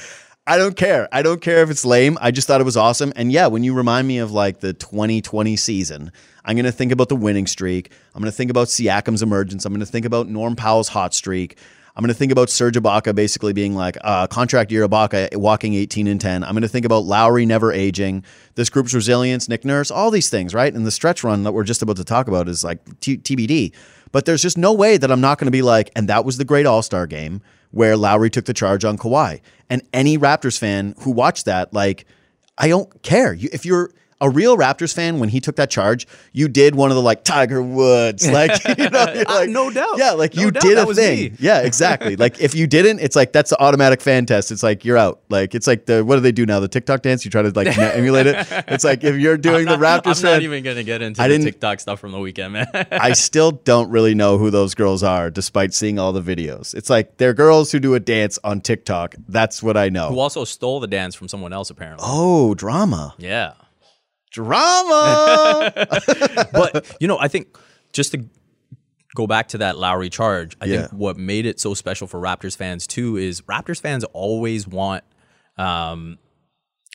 [0.46, 1.08] I don't care.
[1.12, 2.16] I don't care if it's lame.
[2.20, 3.12] I just thought it was awesome.
[3.16, 6.10] And yeah, when you remind me of like the 2020 season,
[6.44, 7.90] I'm going to think about the winning streak.
[8.14, 9.66] I'm going to think about Siakam's emergence.
[9.66, 11.58] I'm going to think about Norm Powell's hot streak.
[11.98, 15.74] I'm going to think about Serge Ibaka basically being like uh, contract year Ibaka walking
[15.74, 16.44] 18 and 10.
[16.44, 18.22] I'm going to think about Lowry never aging,
[18.54, 20.72] this group's resilience, Nick Nurse, all these things, right?
[20.72, 23.72] And the stretch run that we're just about to talk about is like t- TBD.
[24.12, 26.36] But there's just no way that I'm not going to be like, and that was
[26.36, 27.42] the great All Star game
[27.72, 29.40] where Lowry took the charge on Kawhi.
[29.68, 32.06] And any Raptors fan who watched that, like,
[32.56, 33.34] I don't care.
[33.34, 33.90] You, if you're
[34.20, 37.22] a real Raptors fan, when he took that charge, you did one of the like
[37.24, 39.96] Tiger Woods, like you know, Uh, like, no doubt.
[39.96, 41.36] yeah, like No you doubt, did a thing, me.
[41.38, 42.16] yeah, exactly.
[42.16, 44.50] like if you didn't, it's like that's the automatic fan test.
[44.50, 45.20] It's like you're out.
[45.28, 46.58] Like it's like the what do they do now?
[46.60, 47.24] The TikTok dance.
[47.24, 48.46] You try to like emulate it.
[48.68, 51.28] It's like if you're doing the Raptors I'm fan, not even gonna get into I
[51.28, 52.66] the didn't- TikTok stuff from the weekend, man.
[52.90, 56.74] I still don't really know who those girls are, despite seeing all the videos.
[56.74, 59.14] It's like they're girls who do a dance on TikTok.
[59.28, 60.08] That's what I know.
[60.10, 62.04] Who also stole the dance from someone else, apparently.
[62.08, 63.52] Oh, drama, Yeah.
[64.30, 65.72] Drama.
[66.52, 67.56] but you know, I think
[67.92, 68.24] just to
[69.14, 70.80] go back to that Lowry charge, I Yeah.
[70.82, 75.04] think what made it so special for Raptors fans too is Raptors fans always want
[75.56, 76.18] um,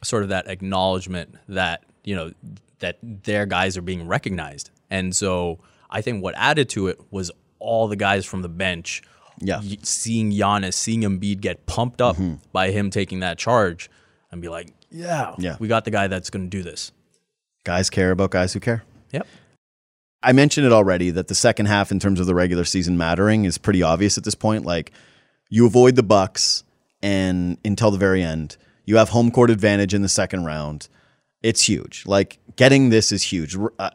[0.04, 2.32] sort of that acknowledgement that you know
[2.80, 5.60] that their guys are being recognized, and so
[5.90, 9.02] I think what added to it was all the guys from the bench.
[9.40, 9.62] Yeah.
[9.82, 12.36] seeing Giannis, seeing Embiid get pumped up Mm-hmm.
[12.54, 13.90] by him taking that charge,
[14.32, 15.58] and be like, "Yeah, Yeah.
[15.60, 16.92] we got the guy that's going to do this."
[17.64, 18.84] Guys care about guys who care.
[19.12, 19.28] Yep.
[20.22, 23.46] I mentioned it already that the second half, in terms of the regular season mattering,
[23.46, 24.66] is pretty obvious at this point.
[24.66, 24.92] Like
[25.50, 26.64] you avoid the Bucks,
[27.02, 28.56] and until the very end,
[28.86, 30.88] you have home court advantage in the second round.
[31.42, 32.06] It's huge.
[32.06, 33.58] Like getting this is huge.
[33.78, 33.90] Uh,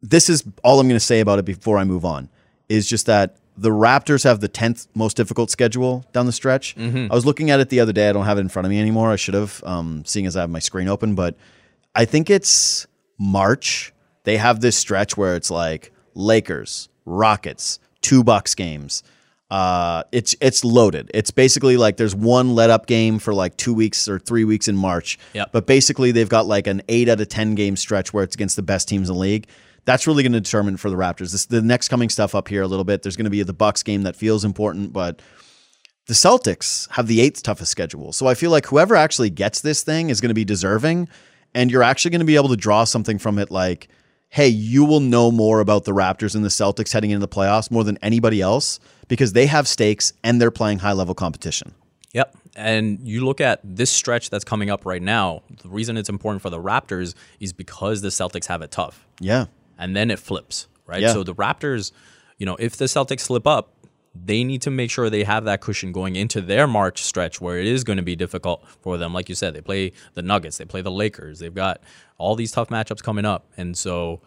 [0.00, 2.28] this is all I'm going to say about it before I move on.
[2.68, 6.76] Is just that the Raptors have the tenth most difficult schedule down the stretch.
[7.10, 8.08] I was looking at it the other day.
[8.08, 9.10] I don't have it in front of me anymore.
[9.10, 11.34] I should have, um, seeing as I have my screen open, but
[11.94, 12.86] I think it's
[13.18, 13.92] March.
[14.24, 19.02] They have this stretch where it's like Lakers, Rockets, two Bucks games,
[19.50, 21.10] Uh, it's it's loaded.
[21.12, 24.68] It's basically like there's one let up game for like two weeks or three weeks
[24.68, 25.18] in March.
[25.32, 25.50] Yep.
[25.50, 28.54] But basically they've got like an eight out of ten game stretch where it's against
[28.54, 29.48] the best teams in the league.
[29.86, 31.32] That's really going to determine for the Raptors.
[31.32, 33.02] This the next coming stuff up here a little bit.
[33.02, 35.20] There's going to be the Bucks game that feels important, but
[36.06, 38.12] the Celtics have the eighth toughest schedule.
[38.12, 41.08] So I feel like whoever actually gets this thing is going to be deserving,
[41.54, 43.88] and you're actually going to be able to draw something from it like,
[44.28, 47.70] hey, you will know more about the Raptors and the Celtics heading into the playoffs
[47.70, 48.78] more than anybody else
[49.08, 51.74] because they have stakes and they're playing high level competition.
[52.12, 52.36] Yep.
[52.56, 56.42] And you look at this stretch that's coming up right now, the reason it's important
[56.42, 59.06] for the Raptors is because the Celtics have it tough.
[59.18, 59.46] Yeah.
[59.78, 61.00] And then it flips, right?
[61.00, 61.12] Yeah.
[61.12, 61.90] So the Raptors,
[62.38, 63.72] you know, if the Celtics slip up,
[64.14, 67.58] they need to make sure they have that cushion going into their March stretch where
[67.58, 69.14] it is going to be difficult for them.
[69.14, 71.80] Like you said, they play the Nuggets, they play the Lakers, they've got
[72.18, 73.46] all these tough matchups coming up.
[73.56, 74.20] And so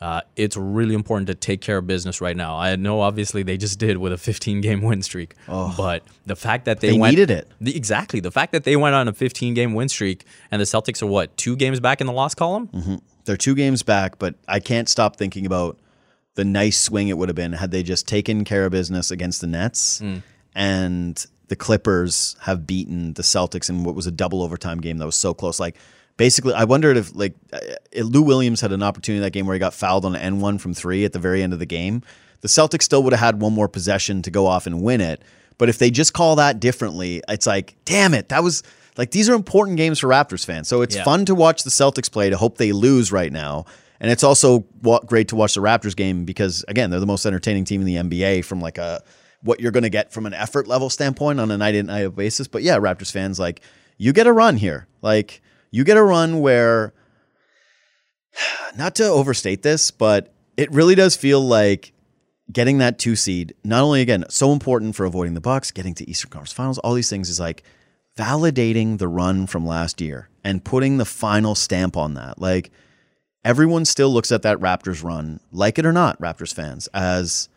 [0.00, 2.56] uh, it's really important to take care of business right now.
[2.56, 6.66] I know obviously they just did with a 15 game win streak, but the fact
[6.66, 7.48] that they, They went, needed it.
[7.60, 8.20] the- exactly.
[8.20, 11.06] The fact that they went on a 15 game win streak and the Celtics are
[11.06, 13.00] what, two games back in the loss column?
[13.24, 15.78] They're two games back, but I can't stop thinking about
[16.34, 19.40] the nice swing it would have been had they just taken care of business against
[19.40, 20.00] the Nets
[20.54, 25.06] and the Clippers have beaten the Celtics in what was a double overtime game that
[25.06, 25.58] was so close.
[25.58, 25.76] Like
[26.16, 27.58] basically, I wondered if like uh,
[28.02, 30.58] Lou Williams had an opportunity that game where he got fouled on an N one
[30.58, 32.02] from three at the very end of the game.
[32.42, 35.22] The Celtics still would have had one more possession to go off and win it.
[35.58, 38.62] But if they just call that differently, it's like, damn it, that was
[38.96, 40.68] like these are important games for Raptors fans.
[40.68, 41.04] So it's Yeah.
[41.04, 43.66] fun to watch the Celtics play to hope they lose right now.
[44.00, 44.60] And it's also
[45.06, 47.96] great to watch the Raptors game because again, they're the most entertaining team in the
[47.96, 49.02] NBA from like a
[49.42, 52.14] what you're going to get from an effort level standpoint on a night in night
[52.14, 52.48] basis.
[52.48, 53.60] But yeah, Raptors fans like
[53.98, 54.86] you get a run here.
[55.02, 56.94] Like you get a run where
[58.76, 61.92] not to overstate this, but it really does feel like
[62.52, 66.08] getting that two seed, not only again, so important for avoiding the Bucks, getting to
[66.08, 67.62] Eastern Conference Finals, all these things is like
[68.16, 72.40] validating the run from last year and putting the final stamp on that.
[72.40, 72.70] Like
[73.44, 77.48] everyone still looks at that Raptors run, like it or not, Raptors fans, as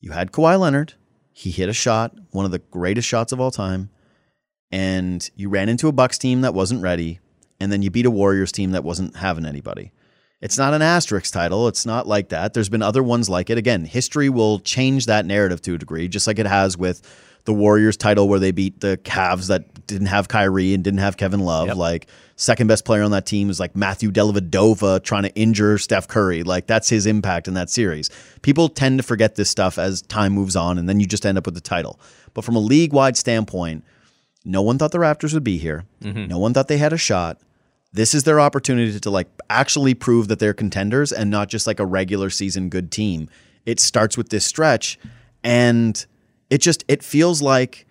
[0.00, 0.94] you had Kawhi Leonard,
[1.32, 3.90] he hit a shot, one of the greatest shots of all time,
[4.70, 7.20] and you ran into a Bucks team that wasn't ready,
[7.60, 9.92] and then you beat a Warriors team that wasn't having anybody.
[10.40, 11.68] It's not an asterisk title.
[11.68, 12.52] It's not like that.
[12.52, 13.56] There's been other ones like it.
[13.56, 17.00] Again, history will change that narrative to a degree, just like it has with
[17.44, 21.16] the Warriors title where they beat the Cavs that didn't have Kyrie and didn't have
[21.16, 21.68] Kevin Love.
[21.68, 21.76] Yep.
[21.76, 26.08] Like second best player on that team is like Matthew Dellavedova trying to injure Steph
[26.08, 26.42] Curry.
[26.42, 28.10] Like that's his impact in that series.
[28.42, 31.36] People tend to forget this stuff as time moves on, and then you just end
[31.36, 32.00] up with the title.
[32.32, 33.84] But from a league wide standpoint,
[34.44, 35.84] no one thought the Raptors would be here.
[36.02, 36.28] Mm-hmm.
[36.28, 37.40] No one thought they had a shot.
[37.92, 41.78] This is their opportunity to like actually prove that they're contenders and not just like
[41.78, 43.28] a regular season good team.
[43.66, 44.98] It starts with this stretch
[45.44, 46.04] and
[46.54, 47.84] it just it feels like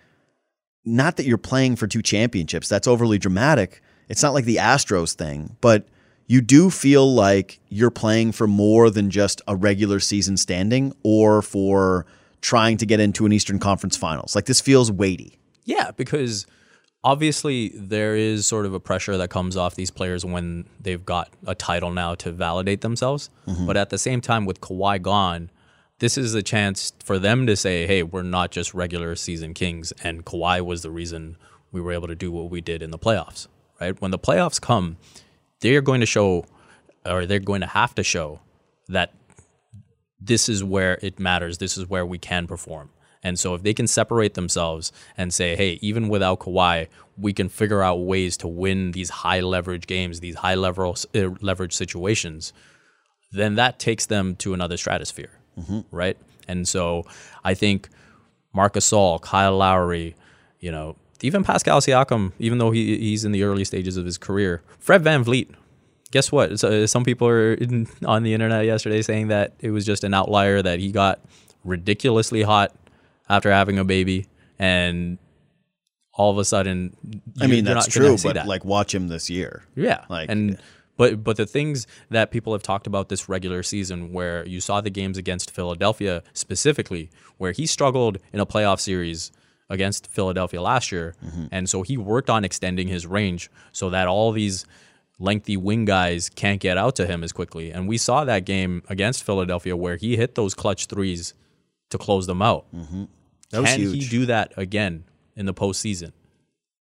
[0.86, 2.70] not that you're playing for two championships.
[2.70, 3.82] That's overly dramatic.
[4.08, 5.86] It's not like the Astros thing, but
[6.28, 11.42] you do feel like you're playing for more than just a regular season standing or
[11.42, 12.06] for
[12.40, 14.34] trying to get into an Eastern Conference Finals.
[14.34, 15.38] Like this feels weighty.
[15.66, 16.48] Yeah, because
[17.04, 21.30] obviously there is sort of a pressure that comes off these players when they've got
[21.46, 23.30] a title now to validate themselves.
[23.46, 23.66] Mm-hmm.
[23.66, 25.50] But at the same time, with Kawhi gone,
[26.00, 29.94] this is a chance for them to say, hey, we're not just regular season kings.
[30.04, 31.38] And Kawhi was the reason
[31.72, 33.48] we were able to do what we did in the playoffs,
[33.80, 34.00] right?
[34.02, 34.98] When the playoffs come,
[35.62, 36.46] they're going to show,
[37.06, 38.42] or they're going to have to show
[38.90, 39.14] that
[40.20, 41.58] this is where it matters.
[41.58, 42.90] This is where we can perform.
[43.24, 46.88] And so if they can separate themselves and say, hey, even without Kawhi,
[47.18, 51.30] we can figure out ways to win these high leverage games, these high level uh,
[51.42, 52.52] leverage situations,
[53.32, 55.32] then that takes them to another stratosphere,
[55.92, 56.18] right?
[56.48, 57.04] And so
[57.44, 57.90] I think
[58.54, 60.16] Marc Gasol, Kyle Lowry,
[60.60, 64.18] you know, even Pascal Siakam, even though he, he's in the early stages of his
[64.18, 65.54] career, Fred VanVleet,
[66.12, 66.60] guess what?
[66.60, 70.04] So, uh, some people are in, on the internet yesterday saying that it was just
[70.04, 71.20] an outlier that he got
[71.64, 72.76] ridiculously hot
[73.30, 74.28] after having a baby,
[74.60, 75.18] and
[76.14, 76.96] all of a sudden,
[77.42, 78.46] I mean, that's not true, but that.
[78.46, 79.64] like watch him this year.
[79.76, 80.60] Yeah, Like- and
[80.98, 84.82] but but the things that people have talked about this regular season, where you saw
[84.82, 89.32] the games against Philadelphia specifically, where he struggled in a playoff series
[89.70, 91.46] against Philadelphia last year, mm-hmm.
[91.52, 94.66] and so he worked on extending his range so that all these
[95.20, 97.72] lengthy wing guys can't get out to him as quickly.
[97.72, 101.34] And we saw that game against Philadelphia where he hit those clutch threes
[101.90, 102.66] to close them out.
[102.76, 103.06] Mm-hmm.
[103.54, 104.04] Was Can huge.
[104.04, 106.12] he do that again in the postseason?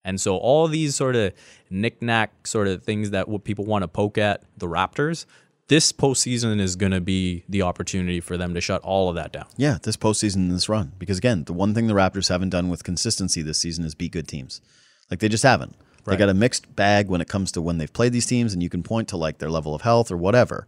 [0.04, 1.32] And so all these sort of
[1.70, 5.26] knick-knack sort of things that what people want to poke at the Raptors,
[5.68, 9.32] this postseason is going to be the opportunity for them to shut all of that
[9.32, 9.46] down.
[9.56, 10.92] Yeah, this postseason and this run.
[10.98, 14.12] Because again, the one thing the Raptors haven't done with consistency this season is beat
[14.12, 14.60] good teams.
[15.10, 15.76] Like they just haven't.
[16.04, 18.60] They got a mixed bag when it comes to when they've played these teams, and
[18.60, 20.66] you can point to like their level of health or whatever.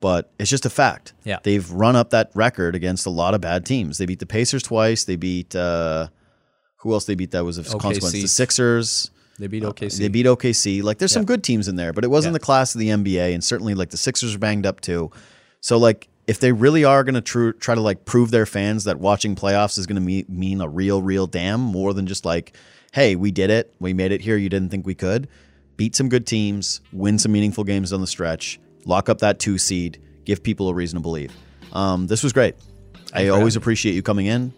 [0.00, 1.14] But it's just a fact.
[1.24, 1.38] Yeah.
[1.42, 3.96] They've run up that record against a lot of bad teams.
[3.96, 5.04] They beat the Pacers twice.
[5.04, 6.08] They beat uh
[6.84, 8.12] who else they beat that was of consequence?
[8.12, 9.10] The Sixers.
[9.40, 9.98] They beat OKC.
[9.98, 10.82] They beat OKC.
[10.84, 12.38] Like there's some good teams in there, but it wasn't Yeah.
[12.38, 15.10] the class of the NBA, and certainly like the Sixers are banged up too.
[15.60, 18.84] So like if they really are going to tr- try to like prove their fans
[18.84, 22.24] that watching playoffs is going to me- mean a real, real damn more than just
[22.24, 22.56] like,
[22.92, 25.26] hey, we did it, we made it here, you didn't think we could.
[25.76, 29.58] Beat some good teams, win some meaningful games on the stretch, lock up that two
[29.58, 31.32] seed, give people a reason to believe.
[31.72, 32.54] Um, this was great.
[33.12, 34.52] I always appreciate you coming in.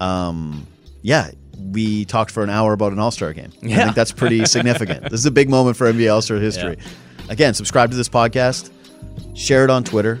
[0.00, 0.66] Um,
[1.02, 3.50] yeah, we talked for an hour about an All Star game.
[3.62, 3.84] I Yeah.
[3.84, 5.02] think that's pretty significant.
[5.04, 6.76] this is a big moment for NBA All Star history.
[7.28, 8.70] Again, subscribe to this podcast,
[9.34, 10.18] share it on Twitter,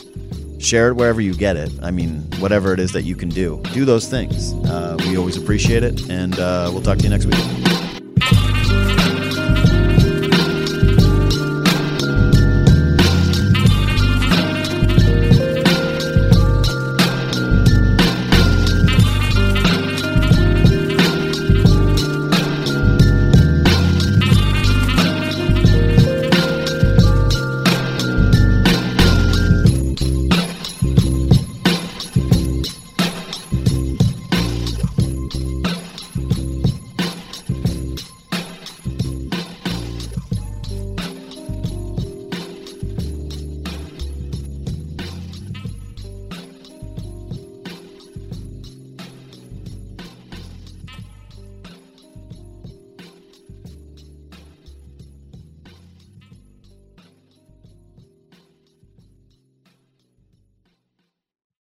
[0.58, 1.70] share it wherever you get it.
[1.82, 4.52] I mean, whatever it is that you can do, do those things.
[4.68, 7.73] Uh, we always appreciate it, and uh, we'll talk to you next week.